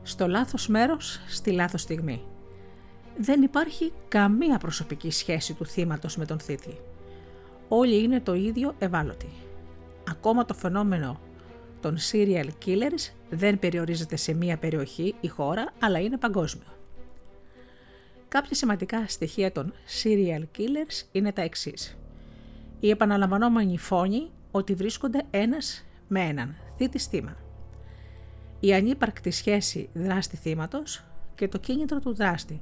[0.03, 2.23] στο λάθος μέρος στη λάθος στιγμή.
[3.19, 6.79] Δεν υπάρχει καμία προσωπική σχέση του θύματος με τον θήτη.
[7.69, 9.29] Όλοι είναι το ίδιο ευάλωτοι.
[10.11, 11.21] Ακόμα το φαινόμενο
[11.81, 16.76] των serial killers δεν περιορίζεται σε μία περιοχή ή χώρα, αλλά είναι παγκόσμιο.
[18.29, 19.73] Κάποια σημαντικά στοιχεία των
[20.03, 21.97] serial killers είναι τα εξής.
[22.81, 27.37] Η επαναλαμβανόμενη φόνη ότι βρίσκονται ένας με έναν, θήτη θύμα.
[28.61, 31.05] Η ανύπαρκτη σχέση δράστη θύματος
[31.35, 32.61] και το κίνητρο του δράστη,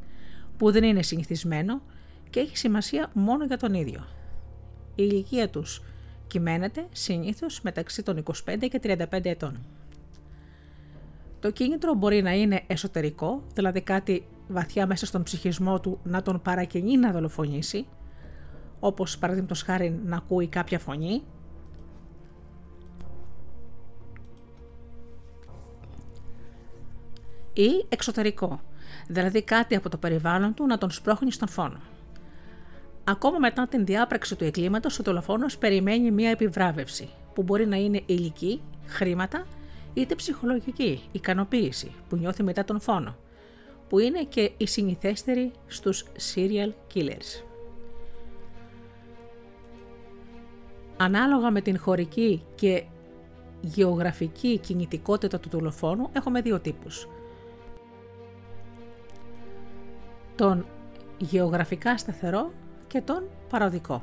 [0.57, 1.83] που δεν είναι συνηθισμένο
[2.31, 4.07] και έχει σημασία μόνο για τον ίδιο.
[4.95, 5.83] Η ηλικία τους
[6.27, 9.59] κυμαίνεται συνήθως μεταξύ των 25 και 35 ετών.
[11.41, 16.43] Το κίνητρο μπορεί να είναι εσωτερικό, δηλαδή κάτι βαθιά μέσα στον ψυχισμό του να τον
[16.43, 17.87] παρακινεί να δολοφονήσει,
[18.81, 21.23] όπως παραδείγματος χάρη να ακούει κάποια φωνή,
[27.53, 28.61] ή εξωτερικό,
[29.09, 31.81] δηλαδή κάτι από το περιβάλλον του να τον σπρώχνει στον φόνο.
[33.05, 38.03] Ακόμα μετά την διάπραξη του εγκλήματος, ο δολοφόνος περιμένει μία επιβράβευση, που μπορεί να είναι
[38.07, 39.47] υλική, χρήματα,
[39.95, 43.17] είτε ψυχολογική, ικανοποίηση που νιώθει μετά τον φόνο,
[43.89, 46.05] που είναι και η συνηθέστερη στους
[46.35, 47.45] serial killers.
[50.97, 52.85] Ανάλογα με την χωρική και
[53.61, 57.09] γεωγραφική κινητικότητα του δολοφόνου έχουμε δύο τύπους.
[60.35, 60.67] Τον
[61.19, 62.53] γεωγραφικά σταθερό
[62.87, 64.03] και τον παροδικό.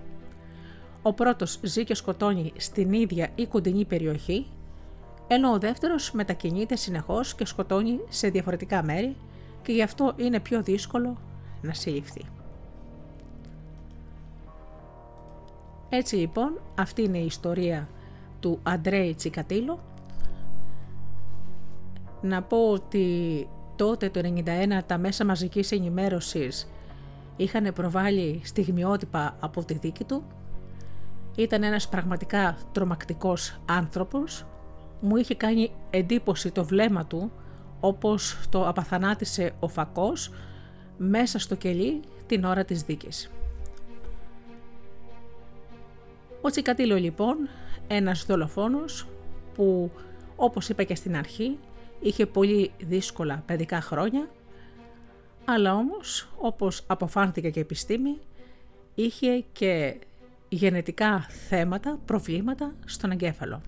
[1.02, 4.48] Ο πρώτος ζει και σκοτώνει στην ίδια ή κοντινή περιοχή,
[5.28, 9.16] ενώ ο δεύτερος μετακινείται συνεχώς και σκοτώνει σε διαφορετικά μέρη
[9.62, 11.18] και γι' αυτό είναι πιο δύσκολο
[11.62, 12.22] να συλληφθεί.
[15.90, 17.88] Έτσι λοιπόν αυτή είναι η ιστορία
[18.40, 19.80] του Αντρέι Τσικατήλο.
[22.22, 26.68] Να πω ότι τότε το 1991 τα μέσα μαζικής ενημέρωσης
[27.38, 30.24] είχαν προβάλει στιγμιότυπα από τη δίκη του.
[31.36, 34.46] Ήταν ένας πραγματικά τρομακτικός άνθρωπος.
[35.02, 37.32] Μου είχε κάνει εντύπωση το βλέμμα του
[37.82, 40.32] όπως το απαθανάτησε ο φακός
[40.98, 43.32] μέσα στο κελί την ώρα της δίκης.
[46.42, 47.38] Ο Τσικατήλο λοιπόν,
[47.88, 49.08] ένας δολοφόνος
[49.54, 49.92] που
[50.36, 51.58] όπως είπα και στην αρχή
[52.00, 54.30] είχε πολύ δύσκολα παιδικά χρόνια
[55.46, 58.20] αλλά όμως όπως αποφάνθηκε και επιστήμη
[58.96, 60.00] είχε και
[60.50, 63.62] γενετικά θέματα, προβλήματα στον εγκέφαλο.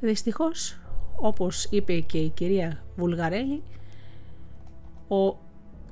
[0.00, 0.78] Δυστυχώς
[1.20, 3.62] όπως είπε και η κυρία Βουλγαρέλη,
[5.08, 5.38] ο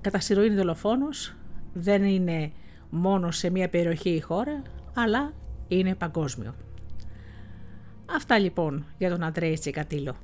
[0.01, 0.19] κατά
[0.57, 1.35] δολοφόνος
[1.73, 2.53] δεν είναι
[2.91, 4.63] μόνο σε μία περιοχή ή χώρα,
[4.95, 5.33] αλλά
[5.69, 6.55] είναι παγκόσμιο.
[8.07, 10.17] Αυτά λοιπόν για τον Αντρέη Τσικατήλο.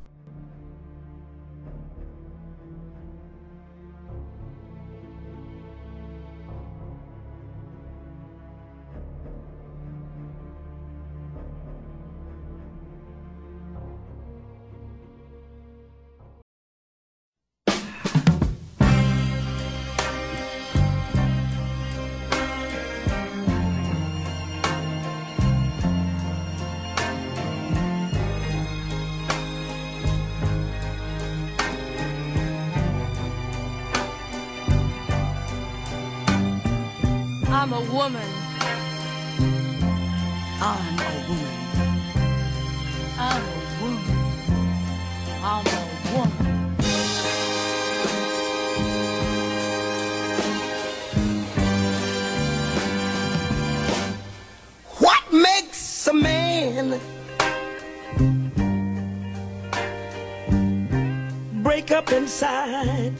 [62.22, 63.12] Inside?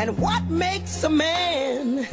[0.00, 2.06] And what makes a man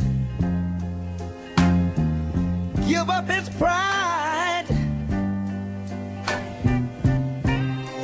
[2.85, 4.65] give up his pride?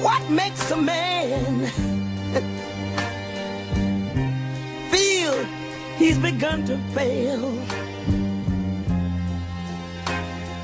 [0.06, 1.66] What makes a man
[4.92, 5.44] feel
[5.98, 7.50] he's begun to fail?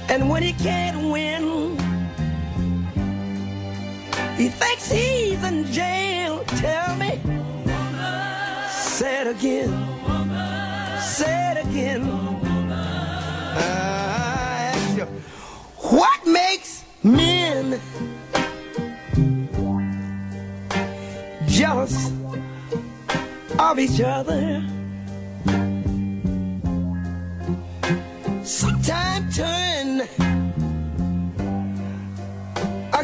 [0.08, 1.59] And when he can't win,
[4.40, 6.46] he thinks he's in jail.
[6.46, 7.20] Tell me.
[8.70, 9.70] Say it again.
[11.02, 12.04] Say it again.
[13.58, 15.06] I ask you,
[15.76, 17.82] what makes men
[21.46, 22.14] jealous
[23.60, 24.79] of each other?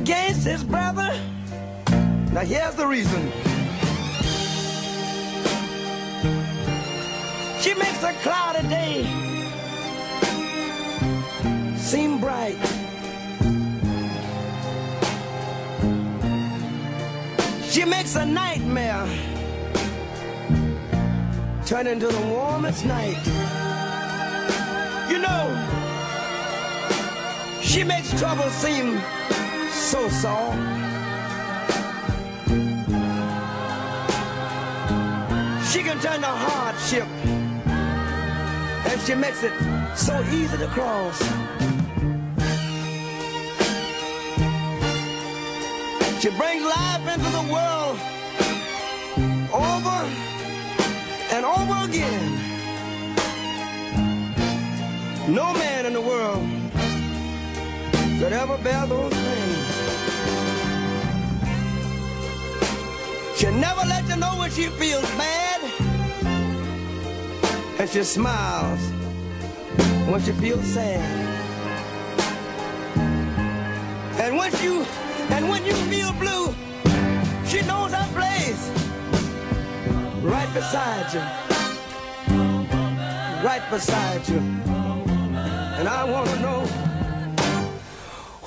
[0.05, 1.19] Against his brother.
[2.31, 3.31] Now here's the reason.
[7.59, 9.03] She makes a cloudy day
[11.75, 12.59] seem bright.
[17.71, 19.07] She makes a nightmare
[21.65, 23.25] turn into the warmest night.
[25.09, 25.45] You know,
[27.63, 29.01] she makes trouble seem
[29.85, 30.57] so soft.
[35.71, 37.07] She can turn the hardship
[38.89, 39.53] and she makes it
[39.95, 41.19] so easy to cross.
[46.19, 47.99] She brings life into the world
[49.53, 49.99] over
[51.35, 52.31] and over again.
[55.31, 56.64] No man in the world
[58.19, 59.75] could ever bear those things.
[63.37, 65.61] She never let you know when she feels bad.
[67.77, 68.79] And she smiles
[70.09, 71.03] when she feels sad.
[74.21, 74.85] And when you
[75.31, 76.55] and when you feel blue,
[77.45, 78.71] she knows her place.
[80.23, 81.23] Right beside you.
[83.45, 84.39] Right beside you.
[85.77, 86.94] And I want to know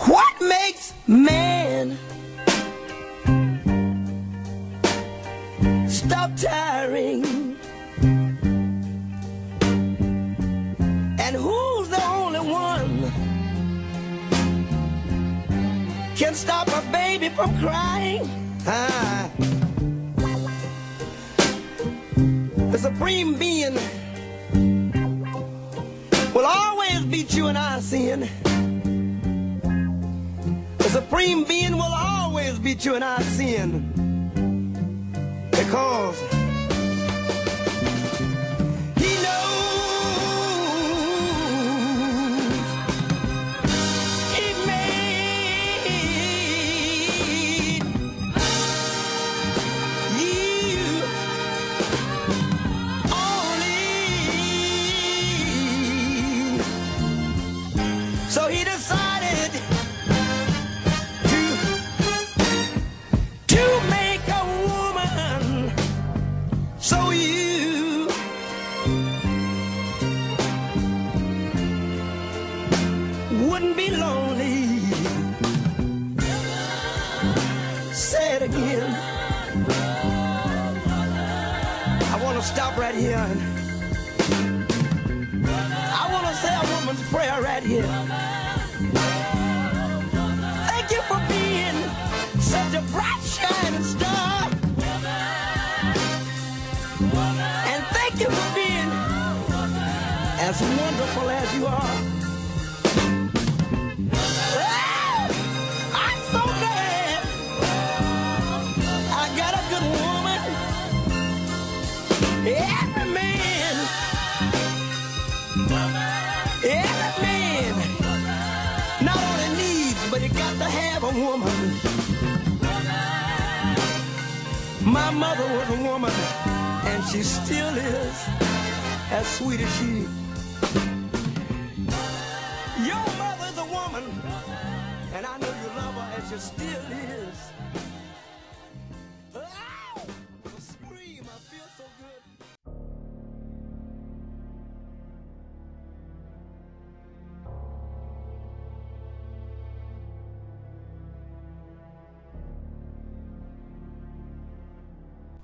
[0.08, 1.98] what makes man
[5.86, 7.56] stop tiring?
[11.20, 13.12] And who's the only one
[16.16, 18.22] can stop a baby from crying?
[18.66, 19.30] Ah.
[22.72, 23.74] The supreme being
[26.32, 28.28] will always beat you in our sin.
[30.88, 33.92] The supreme being will always beat you in I sin.
[35.50, 36.37] Because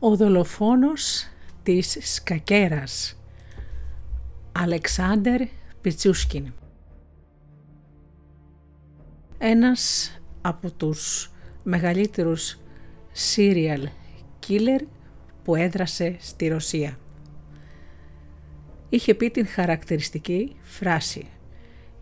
[0.07, 1.27] Ο δολοφόνος
[1.63, 3.21] της Σκακέρας
[4.53, 5.41] Αλεξάνδερ
[5.81, 6.53] Πιτσούσκιν
[9.39, 10.11] Ένας
[10.41, 11.31] από τους
[11.63, 12.59] μεγαλύτερους
[13.37, 13.83] serial
[14.47, 14.81] killer
[15.45, 16.99] που έδρασε στη Ρωσία.
[18.89, 21.27] Είχε πει την χαρακτηριστική φράση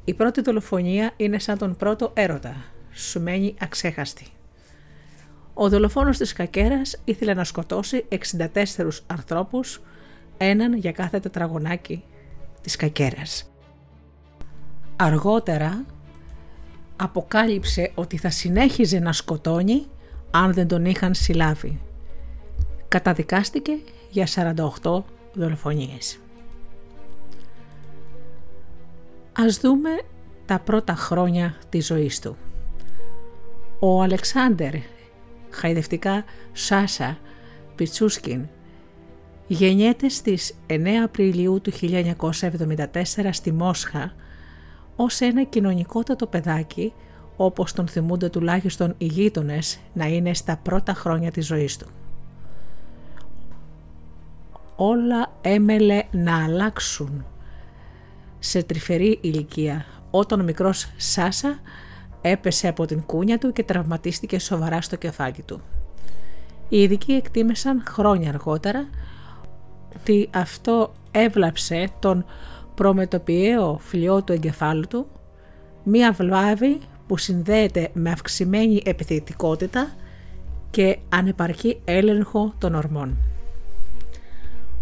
[0.04, 4.26] «Η πρώτη δολοφονία είναι σαν τον πρώτο έρωτα, σου μένει αξέχαστη».
[5.54, 9.80] Ο δολοφόνος της Κακέρας ήθελε να σκοτώσει 64 ανθρώπους,
[10.36, 12.04] έναν για κάθε τετραγωνάκι
[12.60, 13.50] της Κακέρας.
[14.96, 15.84] Αργότερα
[16.96, 19.86] αποκάλυψε ότι θα συνέχιζε να σκοτώνει
[20.30, 21.80] αν δεν τον είχαν συλλάβει.
[22.88, 23.72] Καταδικάστηκε
[24.10, 24.26] για
[24.82, 25.02] 48
[25.32, 26.18] δολοφονίες.
[29.32, 29.90] Ας δούμε
[30.46, 32.36] τα πρώτα χρόνια της ζωής του.
[33.78, 34.74] Ο Αλεξάνδερ
[35.52, 37.18] χαϊδευτικά Σάσα
[37.74, 38.48] Πιτσούσκιν
[39.46, 44.14] γεννιέται στις 9 Απριλίου του 1974 στη Μόσχα
[44.96, 46.92] ως ένα κοινωνικότατο παιδάκι
[47.36, 51.86] όπως τον θυμούνται τουλάχιστον οι γείτονες να είναι στα πρώτα χρόνια της ζωής του.
[54.76, 57.24] Όλα έμελε να αλλάξουν
[58.38, 61.60] σε τρυφερή ηλικία όταν ο μικρός Σάσα
[62.22, 65.60] έπεσε από την κούνια του και τραυματίστηκε σοβαρά στο κεφάλι του.
[66.68, 68.88] Οι ειδικοί εκτίμησαν χρόνια αργότερα
[70.00, 72.24] ότι αυτό έβλαψε τον
[72.74, 75.06] προμετωπιαίο φλοιό του εγκεφάλου του,
[75.84, 79.92] μία βλάβη που συνδέεται με αυξημένη επιθετικότητα
[80.70, 83.16] και ανεπαρκή έλεγχο των ορμών.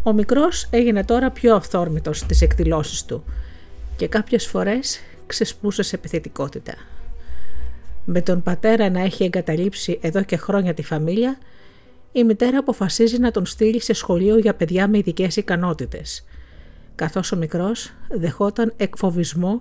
[0.03, 3.25] Ο μικρός έγινε τώρα πιο αυθόρμητος στις εκδηλώσεις του
[3.97, 6.75] και κάποιες φορές ξεσπούσε σε επιθετικότητα.
[8.13, 11.39] Με τον πατέρα να έχει εγκαταλείψει εδώ και χρόνια τη φαμίλια,
[12.13, 16.25] η μητέρα αποφασίζει να τον στείλει σε σχολείο για παιδιά με ειδικές ικανότητες,
[16.95, 19.61] καθώς ο μικρός δεχόταν εκφοβισμό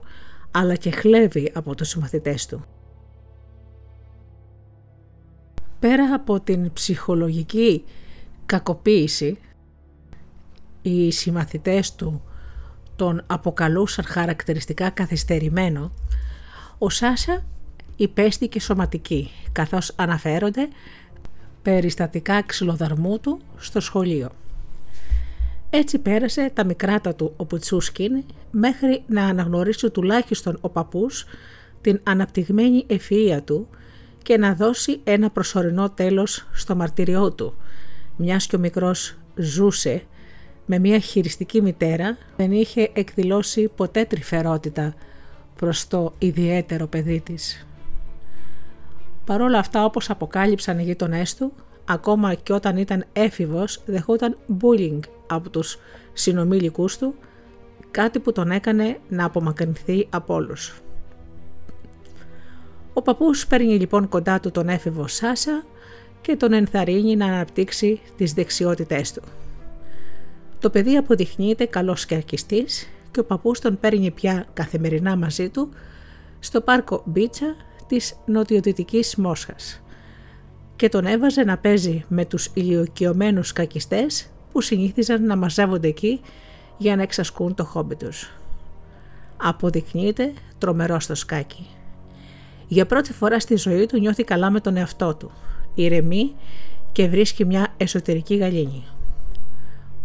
[0.51, 2.65] αλλά και χλέβει από τους συμμαθητές του.
[5.79, 7.83] Πέρα από την ψυχολογική
[8.45, 9.37] κακοποίηση,
[10.81, 12.23] οι συμμαθητές του
[12.95, 15.93] τον αποκαλούσαν χαρακτηριστικά καθυστερημένο,
[16.77, 17.43] ο Σάσα
[17.99, 20.67] υπέστη και σωματική, καθώς αναφέρονται
[21.61, 24.29] περιστατικά ξυλοδαρμού του στο σχολείο.
[25.69, 31.25] Έτσι πέρασε τα μικράτα του ο Πουτσούσκιν μέχρι να αναγνωρίσει τουλάχιστον ο παππούς
[31.81, 33.67] την αναπτυγμένη ευφυΐα του
[34.23, 37.53] και να δώσει ένα προσωρινό τέλος στο μαρτυριό του,
[38.15, 40.03] μιας και ο μικρός ζούσε
[40.65, 44.93] με μια χειριστική μητέρα, δεν είχε εκδηλώσει ποτέ τρυφερότητα
[45.55, 47.67] προς το ιδιαίτερο παιδί της.
[49.29, 51.53] Παρ' όλα αυτά όπως αποκάλυψαν οι γείτονέ του,
[51.85, 55.79] ακόμα και όταν ήταν έφηβος δεχόταν bullying από τους
[56.13, 57.15] συνομήλικούς του,
[57.91, 60.81] κάτι που τον έκανε να απομακρυνθεί από όλους.
[62.93, 65.63] Ο παππούς παίρνει λοιπόν κοντά του τον έφηβο Σάσα
[66.21, 69.21] και τον ενθαρρύνει να αναπτύξει τις δεξιότητές του.
[70.59, 75.69] Το παιδί αποδειχνείται καλός και αρκιστής και ο παππούς τον παίρνει πια καθημερινά μαζί του
[76.39, 77.55] στο πάρκο Μπίτσα
[77.89, 79.81] της νοτιοδυτικής Μόσχας
[80.75, 86.21] και τον έβαζε να παίζει με τους ηλιοκιωμένους κακιστές που συνήθιζαν να μαζεύονται εκεί
[86.77, 88.31] για να εξασκούν το χόμπι τους.
[89.37, 91.67] Αποδεικνύεται τρομερός στο σκάκι.
[92.67, 95.31] Για πρώτη φορά στη ζωή του νιώθει καλά με τον εαυτό του,
[95.75, 96.35] ηρεμεί
[96.91, 98.83] και βρίσκει μια εσωτερική γαλήνη.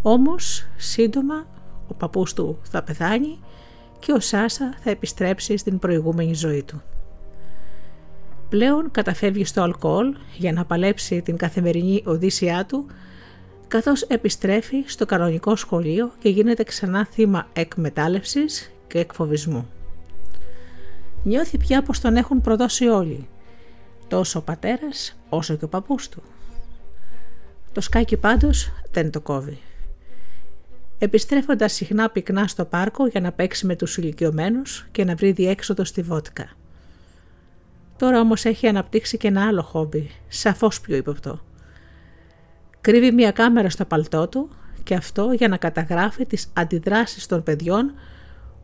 [0.02, 1.46] Όμως σύντομα
[1.88, 3.38] ο παππούς του θα πεθάνει
[3.98, 6.82] και ο Σάσα θα επιστρέψει στην προηγούμενη ζωή του.
[8.54, 12.86] Πλέον καταφεύγει στο αλκοόλ για να παλέψει την καθημερινή οδύσσιά του
[13.68, 19.68] καθώς επιστρέφει στο κανονικό σχολείο και γίνεται ξανά θύμα εκμετάλλευσης και εκφοβισμού.
[21.22, 23.28] Νιώθει πια πως τον έχουν προδώσει όλοι,
[24.08, 26.22] τόσο ο πατέρας όσο και ο παππούς του.
[27.72, 29.58] Το σκάκι πάντως δεν το κόβει.
[30.98, 35.84] Επιστρέφοντας συχνά πυκνά στο πάρκο για να παίξει με τους ηλικιωμένους και να βρει διέξοδο
[35.84, 36.48] στη βότκα.
[37.96, 41.40] Τώρα όμως έχει αναπτύξει και ένα άλλο χόμπι, σαφώς πιο ύποπτο.
[42.80, 44.48] Κρύβει μια κάμερα στο παλτό του
[44.82, 47.92] και αυτό για να καταγράφει τις αντιδράσεις των παιδιών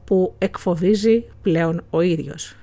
[0.04, 2.54] που εκφοβίζει πλέον ο ίδιος.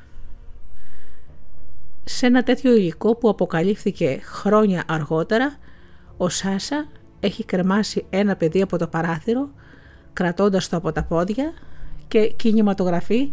[2.04, 5.58] Σε ένα τέτοιο υλικό που αποκαλύφθηκε χρόνια αργότερα,
[6.18, 6.88] ο Σάσα
[7.20, 9.50] έχει κρεμάσει ένα παιδί από το παράθυρο,
[10.14, 11.54] κρατώντας το από τα πόδια
[12.08, 13.32] και κινηματογραφεί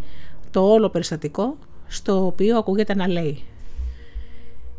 [0.51, 1.56] το όλο περιστατικό,
[1.86, 3.43] στο οποίο ακούγεται να λέει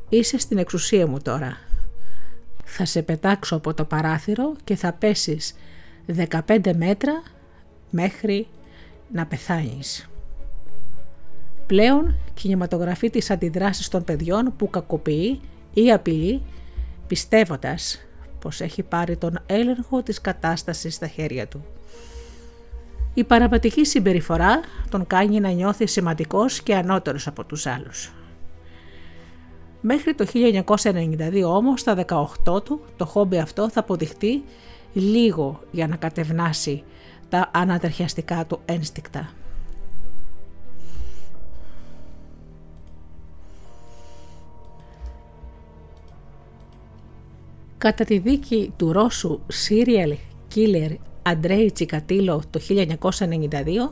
[0.09, 1.57] «Είσαι στην εξουσία μου τώρα.
[2.63, 5.55] Θα σε πετάξω από το παράθυρο και θα πέσεις
[6.47, 7.23] 15 μέτρα
[7.89, 8.47] μέχρι
[9.11, 10.09] να πεθάνεις».
[11.65, 15.39] Πλέον κινηματογραφεί τις αντιδράσεις των παιδιών που κακοποιεί
[15.73, 16.41] ή απειλεί
[17.07, 18.05] πιστεύοντας
[18.39, 21.65] πως έχει πάρει τον έλεγχο της κατάστασης στα χέρια του.
[23.17, 24.59] Η παραβατική συμπεριφορά
[24.89, 28.13] τον κάνει να νιώθει σημαντικός και ανώτερος από τους άλλους.
[29.81, 34.43] Μέχρι το 1992 όμως, στα 18 του, το χόμπι αυτό θα αποδειχτεί
[34.93, 36.83] λίγο για να κατευνάσει
[37.29, 39.29] τα ανατριχιαστικά του ένστικτα.
[47.77, 50.15] Κατά τη δίκη του Ρώσου serial
[50.55, 50.95] killer
[51.27, 53.91] Αντρέι Τσικατήλο το 1992,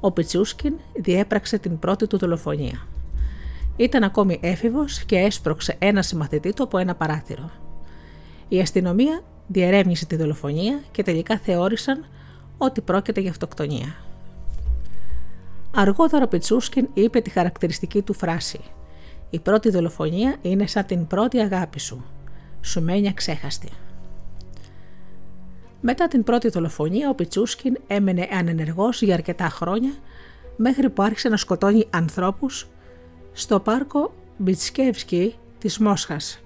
[0.00, 2.86] ο Πιτσούσκιν διέπραξε την πρώτη του δολοφονία.
[3.76, 7.50] Ήταν ακόμη έφηβος και έσπρωξε ένα συμμαθητή του από ένα παράθυρο.
[8.48, 12.06] Η αστυνομία διερεύνησε τη δολοφονία και τελικά θεώρησαν
[12.58, 13.96] ότι πρόκειται για αυτοκτονία.
[15.74, 18.60] Αργότερα ο Πιτσούσκιν είπε τη χαρακτηριστική του φράση
[19.30, 22.04] «Η πρώτη δολοφονία είναι σαν την πρώτη αγάπη σου.
[22.60, 23.68] Σου μένει αξέχαστη».
[25.80, 29.92] Μετά την πρώτη δολοφονία, ο Πιτσούσκιν έμενε ανενεργός για αρκετά χρόνια,
[30.56, 32.66] μέχρι που άρχισε να σκοτώνει ανθρώπους
[33.32, 36.40] στο πάρκο Μπιτσκεύσκι της Μόσχας.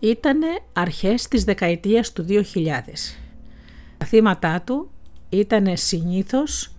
[0.00, 3.16] Ήτανε αρχές της δεκαετίας του 2000.
[3.98, 4.90] Τα θύματα του
[5.28, 6.72] ήταν συνήθως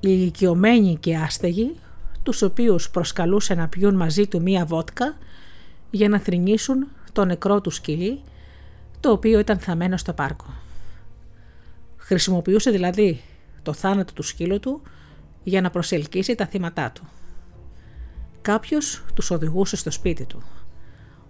[0.00, 1.76] ηλικιωμένοι και άστεγοι
[2.28, 5.16] τους οποίους προσκαλούσε να πιούν μαζί του μία βότκα
[5.90, 8.20] για να θρυνήσουν το νεκρό του σκυλί,
[9.00, 10.46] το οποίο ήταν θαμένο στο πάρκο.
[11.96, 13.20] Χρησιμοποιούσε δηλαδή
[13.62, 14.82] το θάνατο του σκύλου του
[15.42, 17.08] για να προσελκύσει τα θύματά του.
[18.42, 20.42] Κάποιος τους οδηγούσε στο σπίτι του.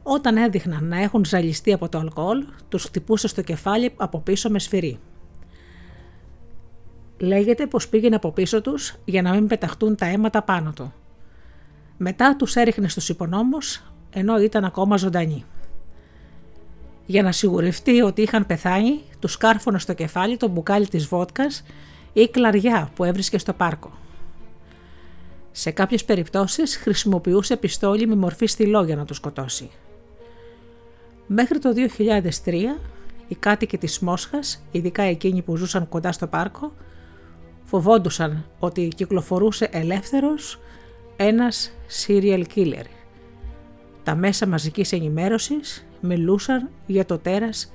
[0.03, 4.59] Όταν έδειχναν να έχουν ζαλιστεί από το αλκοόλ, τους χτυπούσε στο κεφάλι από πίσω με
[4.59, 4.99] σφυρί.
[7.19, 10.93] Λέγεται πως πήγαινε από πίσω τους για να μην πεταχτούν τα αίματα πάνω του.
[11.97, 15.45] Μετά τους έριχνε στους υπονόμους ενώ ήταν ακόμα ζωντανοί.
[17.07, 21.65] Για να σιγουρευτεί ότι είχαν πεθάνει, τους κάρφωνε στο κεφάλι το μπουκάλι της βότκας
[22.13, 23.91] ή κλαριά που έβρισκε στο πάρκο.
[25.53, 29.71] Σε κάποιες περιπτώσεις χρησιμοποιούσε πιστόλι με μορφή στυλό για να του σκοτώσει.
[31.27, 31.73] Μέχρι το
[32.45, 32.79] 2003,
[33.29, 36.73] οι κάτοικοι της Μόσχας, ειδικά εκείνοι που ζούσαν κοντά στο πάρκο,
[37.69, 40.61] φοβόντουσαν ότι κυκλοφορούσε ελεύθερος
[41.17, 41.73] ένας
[42.07, 42.85] serial killer.
[44.03, 47.73] Τα μέσα μαζικής ενημέρωσης μιλούσαν για το τέρας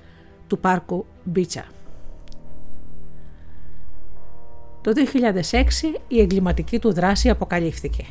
[0.47, 1.65] του πάρκου Μπίτσα.
[4.81, 4.91] Το
[5.51, 5.63] 2006
[6.07, 8.05] η εγκληματική του δράση αποκαλύφθηκε.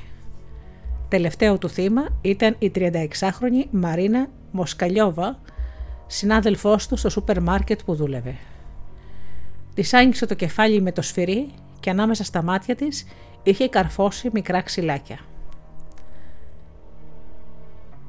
[1.09, 5.41] Τελευταίο του θύμα ήταν η 36χρονη Μαρίνα Μοσκαλιόβα,
[6.07, 8.37] συνάδελφός του στο σούπερ μάρκετ που δούλευε.
[9.75, 11.51] Της άγγιξε το κεφάλι με το σφυρί
[11.83, 13.07] και ανάμεσα στα μάτια της
[13.43, 15.19] είχε καρφώσει μικρά ξυλάκια.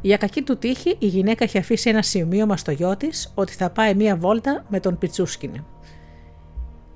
[0.01, 3.69] Για κακή του τύχη, η γυναίκα είχε αφήσει ένα σημείωμα στο γιο της ότι θα
[3.69, 5.63] πάει μία βόλτα με τον Πιτσούσκινε.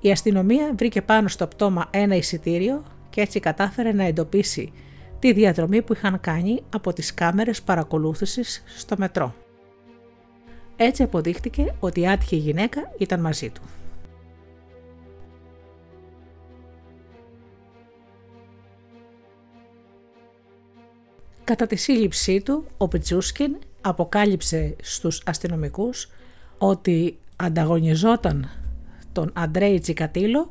[0.00, 4.72] Η αστυνομία βρήκε πάνω στο πτώμα ένα εισιτήριο και έτσι κατάφερε να εντοπίσει
[5.18, 9.34] τη διαδρομή που είχαν κάνει από τις κάμερες παρακολούθησης στο μετρό.
[10.76, 13.62] Έτσι αποδείχτηκε ότι η άτυχη γυναίκα ήταν μαζί του.
[21.48, 26.10] Κατά τη σύλληψή του, ο Πιτσούσκιν αποκάλυψε στους αστυνομικούς
[26.58, 28.50] ότι ανταγωνιζόταν
[29.12, 30.50] τον Αντρέι Τσικατήλο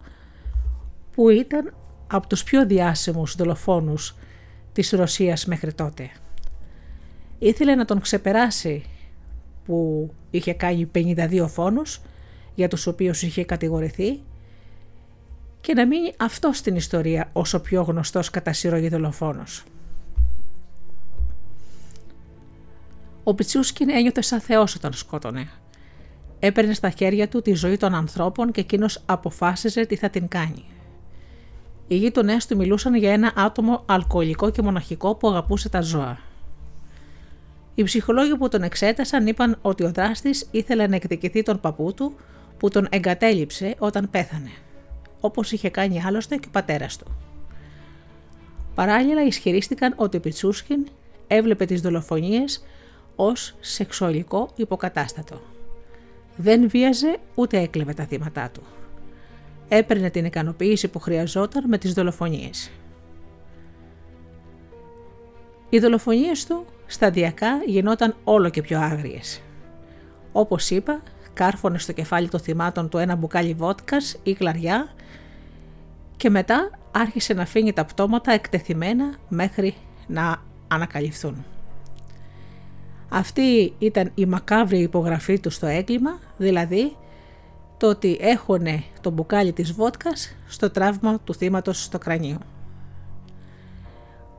[1.11, 1.74] που ήταν
[2.07, 4.15] από τους πιο διάσημους δολοφόνους
[4.74, 6.10] της Ρωσίας μέχρι τότε.
[7.40, 8.86] Ήθελε να τον ξεπεράσει
[9.65, 12.02] που είχε κάνει 52 φόνους
[12.56, 14.19] για τους οποίους είχε κατηγορηθεί
[15.61, 19.64] και να μείνει αυτό στην ιστορία όσο πιο γνωστός κατά συρρογή δολοφόνος.
[23.27, 25.49] Ο Πιτσούσκιν ένιωθε σαν Θεός όταν σκότωνε.
[26.39, 30.65] Έπαιρνε στα χέρια του τη ζωή των ανθρώπων και εκείνος αποφάσιζε τι θα την κάνει.
[31.87, 36.19] Οι γείτονές του μιλούσαν για ένα άτομο αλκοολικό και μοναχικό που αγαπούσε τα ζώα.
[37.75, 42.15] Οι ψυχολόγοι που τον εξέτασαν είπαν ότι ο δράστης ήθελε να εκδικηθεί τον παππού του
[42.57, 44.51] που τον εγκατέλειψε όταν πέθανε,
[45.19, 47.17] όπως είχε κάνει άλλωστε και ο πατέρας του.
[48.75, 50.87] Παράλληλα ισχυρίστηκαν ότι ο Πιτσούσκιν
[51.27, 52.61] έβλεπε τις δολοφονίες
[53.19, 55.41] ως σεξουαλικό υποκατάστατο.
[56.35, 58.61] Δεν βίαζε ούτε έκλεβε τα θύματα του.
[59.68, 62.72] Έπαιρνε την ικανοποίηση που χρειαζόταν με τις δολοφονίες.
[65.69, 69.41] Οι δολοφονίες του σταδιακά γινόταν όλο και πιο άγριες.
[70.31, 71.02] Όπως είπα,
[71.34, 74.88] κάρφωνε στο κεφάλι των θυμάτων του ένα μπουκάλι βότκας ή κλαριά
[76.18, 79.76] και μετά άρχισε να αφήνει τα πτώματα εκτεθειμένα μέχρι
[80.07, 81.45] να ανακαλυφθούν.
[83.09, 86.95] Αυτή ήταν η μακάβρη υπογραφή του στο έγκλημα, δηλαδή
[87.77, 92.38] το ότι έχωνε το μπουκάλι της βότκας στο τραύμα του θύματος στο κρανίο.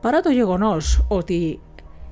[0.01, 1.59] Παρά το γεγονός ότι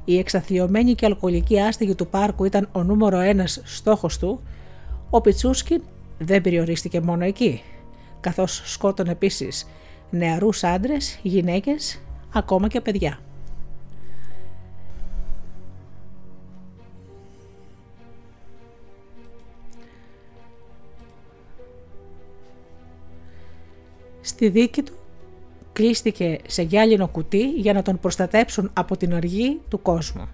[0.05, 4.41] η εξαθλειωμένη και αλκοολική άστεγη του πάρκου ήταν ο νούμερο ένας στόχος του,
[5.09, 5.81] ο Πιτσούσκιν
[6.17, 7.61] δεν περιορίστηκε μόνο εκεί,
[8.19, 9.67] καθώς σκότωνε επίσης
[10.09, 12.01] νεαρούς άντρες, γυναίκες,
[12.33, 13.19] ακόμα και παιδιά.
[24.27, 24.93] Στη δίκη του
[25.73, 30.27] κλείστηκε σε γυάλινο κουτί για να τον προστατέψουν από την οργή του κόσμου.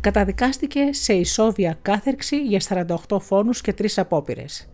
[0.00, 4.68] Καταδικάστηκε σε ισόβια κάθερξη για 48 φόνους και 3 απόπειρες.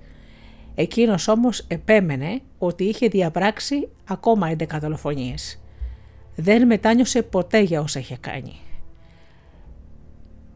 [0.74, 5.60] Εκείνος όμως επέμενε ότι είχε διαπράξει ακόμα 11 δολοφονίες.
[6.34, 8.60] Δεν μετάνιωσε ποτέ για όσα είχε κάνει.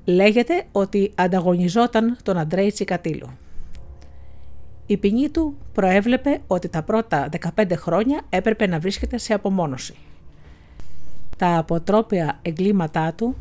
[0.05, 3.29] Λέγεται ότι ανταγωνιζόταν τον Αντρέι Τσικατήλου.
[4.91, 9.95] Η ποινή του προέβλεπε ότι τα πρώτα 15 χρόνια έπρεπε να βρίσκεται σε απομόνωση.
[11.37, 13.37] Τα αποτρόπια εγκλήματά του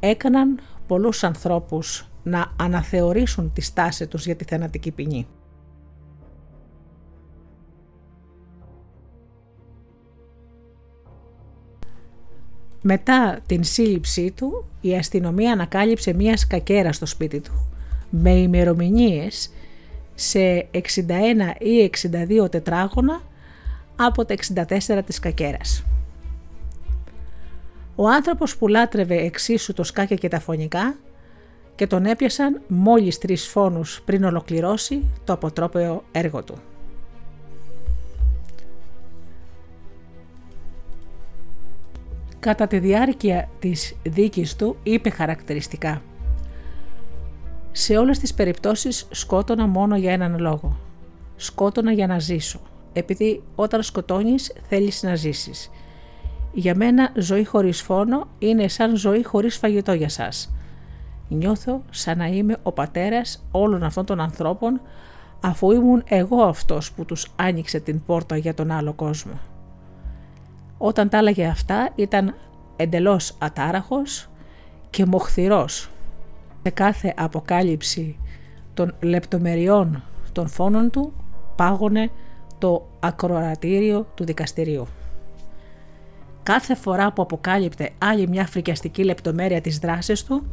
[0.00, 5.26] έκαναν πολλούς ανθρώπους να αναθεωρήσουν τη στάση τους για τη θενατική ποινή.
[12.82, 17.68] Μετά την σύλληψή του, η αστυνομία ανακάλυψε μία σκακέρα στο σπίτι του,
[18.10, 19.50] με ημερομηνίες
[20.18, 20.80] σε 61
[21.58, 21.90] ή
[22.42, 23.22] 62 τετράγωνα
[23.96, 25.84] από τα 64 της κακέρας.
[27.94, 30.94] Ο άνθρωπος που λάτρευε εξίσου το σκάκια και τα φωνικά
[31.74, 36.54] και τον έπιασαν μόλις τρεις φόνους πριν ολοκληρώσει το αποτρόπαιο έργο του.
[42.38, 46.02] Κατά τη διάρκεια της δίκης του είπε χαρακτηριστικά
[47.78, 50.76] «Σε όλες τις περιπτώσεις σκότωνα μόνο για έναν λόγο.
[51.36, 52.60] Σκότωνα για να ζήσω,
[52.92, 55.70] επειδή όταν σκοτώνεις θέλεις να ζήσεις.
[56.52, 60.54] Για μένα ζωή χωρίς φόνο είναι σαν ζωή χωρίς φαγητό για σας.
[61.28, 64.80] Νιώθω σαν να είμαι ο πατέρας όλων αυτών των ανθρώπων
[65.40, 69.38] αφού ήμουν εγώ αυτός που τους άνοιξε την πόρτα για τον άλλο κόσμο.
[70.78, 72.34] Όταν τα έλεγε αυτά ήταν
[72.76, 74.28] εντελώς ατάραχος
[74.90, 75.90] και μοχθηρός.
[76.66, 78.18] Σε κάθε αποκάλυψη
[78.74, 80.02] των λεπτομεριών
[80.32, 81.12] των φόνων του
[81.56, 82.10] πάγωνε
[82.58, 84.86] το ακροατήριο του δικαστηρίου.
[86.42, 90.46] Κάθε φορά που αποκάλυπτε άλλη μια φρικιαστική λεπτομέρεια της δράσης του,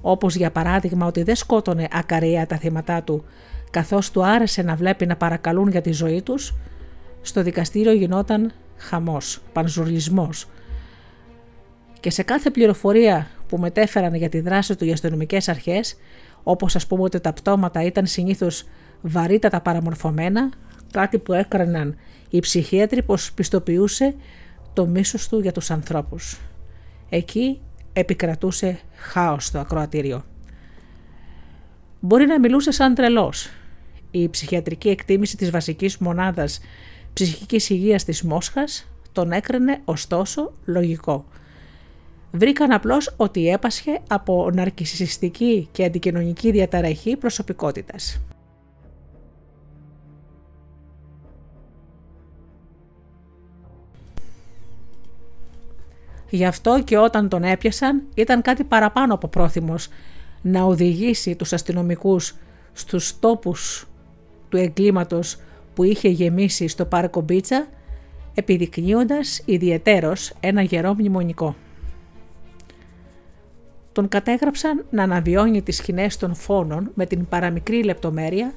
[0.00, 3.24] όπως για παράδειγμα ότι δεν σκότωνε ακαρία τα θύματα του,
[3.70, 6.54] καθώς του άρεσε να βλέπει να παρακαλούν για τη ζωή τους,
[7.22, 10.48] στο δικαστήριο γινόταν χαμός, πανζουρλισμός.
[12.00, 15.96] Και σε κάθε πληροφορία που μετέφεραν για τη δράση του οι αστυνομικές αρχές,
[16.42, 18.64] όπως ας πούμε ότι τα πτώματα ήταν συνήθως
[19.00, 20.50] βαρύτατα παραμορφωμένα,
[20.90, 21.96] κάτι που έκραναν
[22.30, 24.14] οι ψυχίατροι πως πιστοποιούσε
[24.72, 26.40] το μίσος του για τους ανθρώπους.
[27.08, 27.60] Εκεί
[27.92, 30.24] επικρατούσε χάος στο ακροατήριο.
[32.00, 33.50] Μπορεί να μιλούσε σαν τρελός.
[34.10, 36.60] Η ψυχιατρική εκτίμηση της βασικής μονάδας
[37.12, 41.24] ψυχικής υγείας της Μόσχας τον έκρινε ωστόσο λογικό.
[42.30, 48.20] Βρήκαν απλώς ότι έπασχε από ναρκισιστική και αντικοινωνική διαταραχή προσωπικότητας.
[56.30, 59.88] Γι' αυτό και όταν τον έπιασαν ήταν κάτι παραπάνω από πρόθυμος
[60.42, 62.34] να οδηγήσει τους αστυνομικούς
[62.72, 63.86] στους τόπους
[64.48, 65.36] του εγκλήματος
[65.74, 67.66] που είχε γεμίσει στο πάρκο Μπίτσα,
[68.34, 71.56] επιδεικνύοντας ιδιαιτέρως ένα γερό μνημονικό.
[73.98, 78.54] Τον κατέγραψαν να αναβιώνει τις σκηνές των φόνων με την παραμικρή λεπτομέρεια,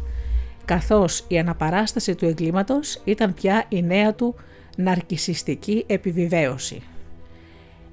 [0.65, 4.35] καθώς η αναπαράσταση του εγκλήματος ήταν πια η νέα του
[4.77, 6.81] ναρκισιστική επιβεβαίωση.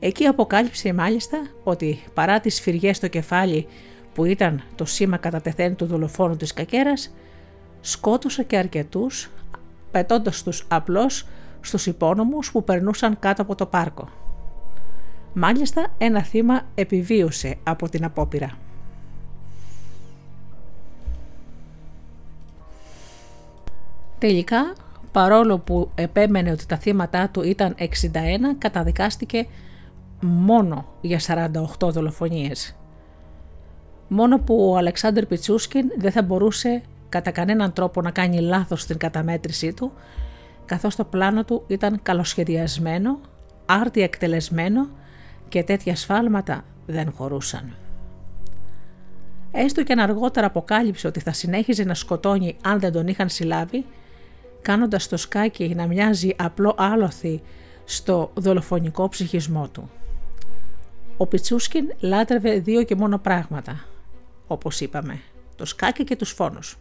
[0.01, 3.67] Εκεί αποκάλυψε μάλιστα ότι παρά τις φυριές στο κεφάλι
[4.15, 7.15] που ήταν το σήμα κατά τεθέν του δολοφόνου της κακέρας,
[7.81, 9.31] σκότωσε και αρκετούς,
[9.91, 11.27] πετώντας τους απλώς
[11.61, 14.28] στους υπόνομους που περνούσαν κάτω από το πάρκο.
[15.33, 18.59] Μάλιστα ένα θύμα επιβίωσε από την απόπειρα.
[24.19, 24.73] Τελικά,
[25.13, 27.85] παρόλο που επέμενε ότι τα θύματα του ήταν 61,
[28.59, 29.47] καταδικάστηκε
[30.21, 31.21] μόνο για
[31.79, 32.77] 48 δολοφονίες.
[34.09, 38.97] Μόνο που ο Αλεξάνδρ Πιτσούσκιν δεν θα μπορούσε κατά κανέναν τρόπο να κάνει λάθος στην
[38.97, 39.93] καταμέτρησή του,
[40.65, 43.19] καθώς το πλάνο του ήταν καλοσχεδιασμένο,
[43.67, 44.89] άρτια εκτελεσμένο
[45.49, 47.77] και τέτοια σφάλματα δεν χωρούσαν.
[49.53, 53.85] Έστω και αν αργότερα αποκάλυψε ότι θα συνέχιζε να σκοτώνει αν δεν τον είχαν συλλάβει,
[54.63, 57.43] κάνοντας το σκάκι να μοιάζει απλό άλοθη
[57.85, 59.91] στο δολοφονικό ψυχισμό του.
[61.17, 63.85] Ο Πιτσούσκιν λάτρευε δύο και μόνο πράγματα,
[64.47, 65.21] όπως είπαμε,
[65.57, 66.79] το σκάκι και τους φόνους.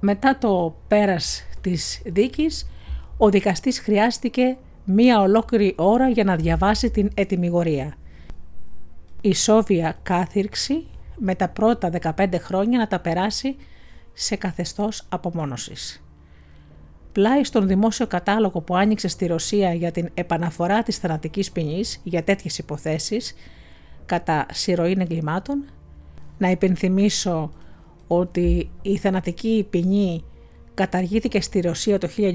[0.00, 2.70] Μετά το πέρας της δίκης,
[3.16, 7.94] ο δικαστής χρειάστηκε μία ολόκληρη ώρα για να διαβάσει την ετοιμιγορία.
[9.20, 10.86] Η Σόβια κάθυρξη
[11.16, 13.56] με τα πρώτα 15 χρόνια να τα περάσει
[14.12, 16.04] σε καθεστώς απομόνωσης.
[17.12, 22.24] Πλάι στον δημόσιο κατάλογο που άνοιξε στη Ρωσία για την επαναφορά της θανατικής ποινής για
[22.24, 23.34] τέτοιες υποθέσεις
[24.06, 25.64] κατά συρροήν εγκλημάτων,
[26.38, 27.52] να υπενθυμίσω
[28.12, 30.24] ότι η θανατική ποινή
[30.74, 32.34] καταργήθηκε στη Ρωσία το 1996,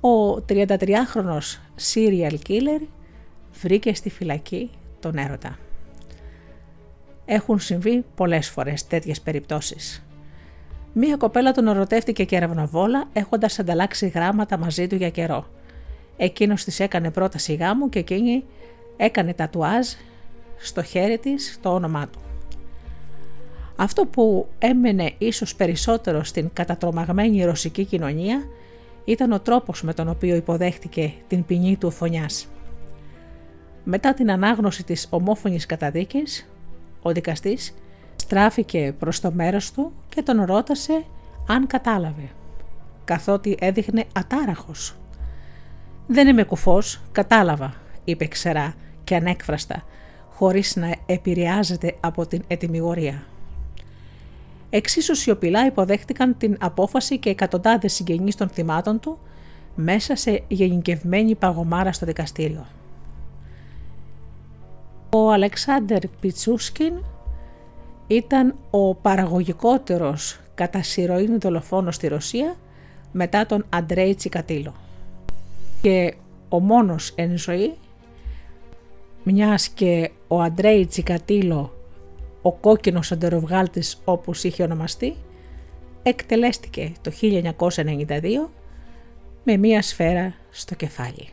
[0.00, 1.60] ο 33χρονος
[1.92, 2.80] serial killer
[3.60, 4.70] βρήκε στη φυλακή
[5.00, 5.58] τον έρωτα.
[7.24, 10.06] Έχουν συμβεί πολλές φορές τέτοιες περιπτώσεις.
[10.92, 15.46] Μία κοπέλα τον ερωτεύτηκε και ρευνοβόλα έχοντας ανταλλάξει γράμματα μαζί του για καιρό.
[16.16, 18.44] Εκείνος της έκανε πρόταση γάμου και εκείνη
[18.96, 19.86] έκανε τατουάζ
[20.58, 22.31] στο χέρι της το όνομά του.
[23.82, 28.42] Αυτό που έμενε ίσως περισσότερο στην κατατρομαγμένη ρωσική κοινωνία
[29.04, 32.48] ήταν ο τρόπος με τον οποίο υποδέχτηκε την ποινή του φωνιάς.
[33.84, 36.48] Μετά την ανάγνωση της ομόφωνης καταδίκης,
[37.02, 37.74] ο δικαστής
[38.16, 41.04] στράφηκε προς το μέρος του και τον ρώτασε
[41.46, 42.28] αν κατάλαβε,
[43.04, 44.96] καθότι έδειχνε ατάραχος.
[46.06, 49.82] «Δεν είμαι κουφός, κατάλαβα», είπε ξερά και ανέκφραστα,
[50.30, 53.22] χωρίς να επηρεάζεται από την ετοιμιγορία.
[54.74, 59.18] Εξίσου σιωπηλά υποδέχτηκαν την απόφαση και εκατοντάδες συγγενείς των θυμάτων του
[59.74, 62.66] μέσα σε γενικευμένη παγωμάρα στο δικαστήριο.
[65.10, 66.92] Ο Αλεξάνδερ Πιτσούσκιν
[68.06, 72.56] ήταν ο παραγωγικότερος κατά σειροήν δολοφόνος στη Ρωσία
[73.12, 74.74] μετά τον Αντρέι Τσικατήλο
[75.82, 76.14] και
[76.48, 77.74] ο μόνος εν ζωή
[79.22, 81.72] μιας και ο Αντρέι Τσικατήλο
[82.42, 85.16] ο κόκκινος αντεροβγάλτης όπως είχε ονομαστεί,
[86.02, 88.48] εκτελέστηκε το 1992
[89.44, 91.28] με μία σφαίρα στο κεφάλι.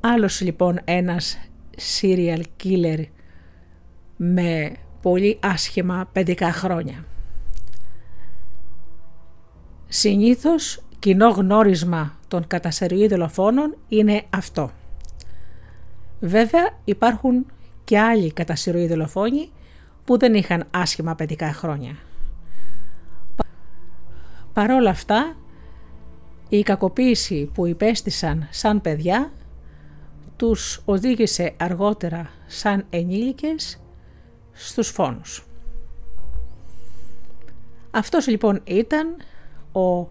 [0.00, 1.38] Άλλος λοιπόν ένας
[2.00, 3.04] serial killer
[4.16, 4.72] με
[5.02, 7.04] πολύ άσχημα παιδικά χρόνια.
[9.88, 14.70] Συνήθως κοινό γνώρισμα των κατασεριή δολοφόνων είναι αυτό.
[16.20, 17.46] Βέβαια υπάρχουν
[17.84, 19.50] και άλλοι κατά συρροή δολοφόνοι
[20.04, 21.96] που δεν είχαν άσχημα παιδικά χρόνια.
[24.52, 25.36] Παρόλα αυτά,
[26.48, 29.32] η κακοποίηση που υπέστησαν σαν παιδιά
[30.36, 33.80] τους οδήγησε αργότερα σαν ενήλικες
[34.52, 35.46] στους φόνους.
[37.90, 39.16] Αυτός λοιπόν ήταν
[39.72, 40.08] ο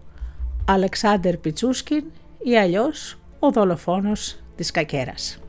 [0.65, 2.03] Αλεξάνδερ Πιτσούσκιν
[2.43, 5.39] ή αλλιώς ο δολοφόνος της Κακέρας.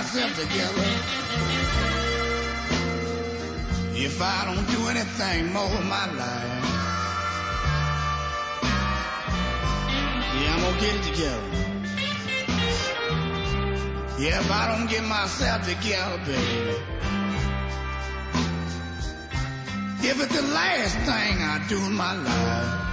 [0.00, 0.88] Myself together.
[3.92, 6.64] If I don't do anything more of my life,
[10.38, 11.50] yeah, I'm gonna get it together.
[14.18, 16.76] Yeah, if I don't get myself together, baby.
[20.08, 22.89] If it's the last thing I do in my life.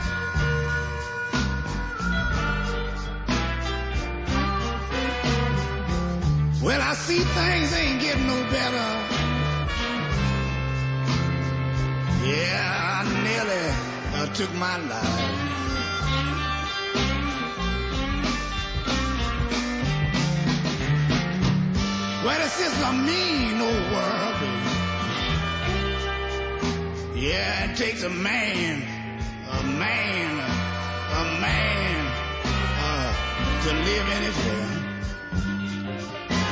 [6.67, 8.89] Well, I see things ain't getting no better.
[12.27, 12.59] Yeah,
[12.91, 13.65] I nearly
[14.15, 15.45] uh, took my life.
[22.25, 24.35] Well, it's just a mean old world.
[27.15, 28.83] Yeah, it takes a man,
[29.51, 30.31] a man,
[31.15, 32.11] a man
[32.83, 33.13] uh,
[33.63, 34.76] to live in it.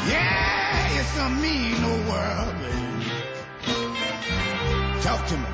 [0.07, 3.09] Yeah, it's a mean old world, baby.
[5.01, 5.49] Talk to me.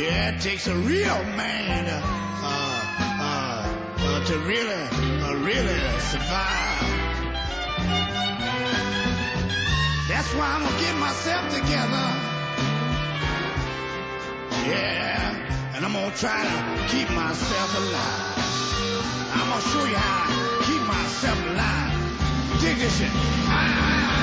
[0.00, 2.82] Yeah, it takes a real man to, uh,
[3.20, 3.66] uh,
[3.98, 4.84] uh, to really,
[5.24, 5.80] uh, really
[6.12, 6.98] survive.
[10.08, 12.06] That's why I'm gonna get myself together.
[14.70, 18.38] Yeah, and I'm gonna try to keep myself alive.
[19.34, 21.87] I'm gonna show you how to keep myself alive.
[22.60, 24.17] Diggison.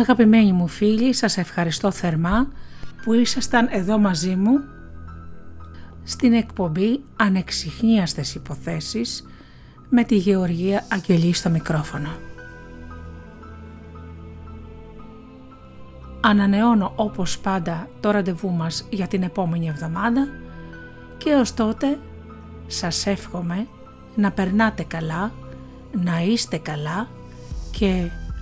[0.00, 2.48] Αγαπημένοι μου φίλοι, σας ευχαριστώ θερμά
[3.02, 4.60] που ήσασταν εδώ μαζί μου
[6.04, 9.24] στην εκπομπή Ανεξιχνίαστες Υποθέσεις
[9.88, 12.08] με τη Γεωργία Αγγελή στο μικρόφωνο.
[16.20, 20.28] Ανανεώνω όπως πάντα το ραντεβού μας για την επόμενη εβδομάδα
[21.18, 21.98] και ως τότε
[22.66, 23.66] σας εύχομαι
[24.14, 25.32] να περνάτε καλά,
[26.04, 27.08] να είστε καλά
[27.70, 28.10] και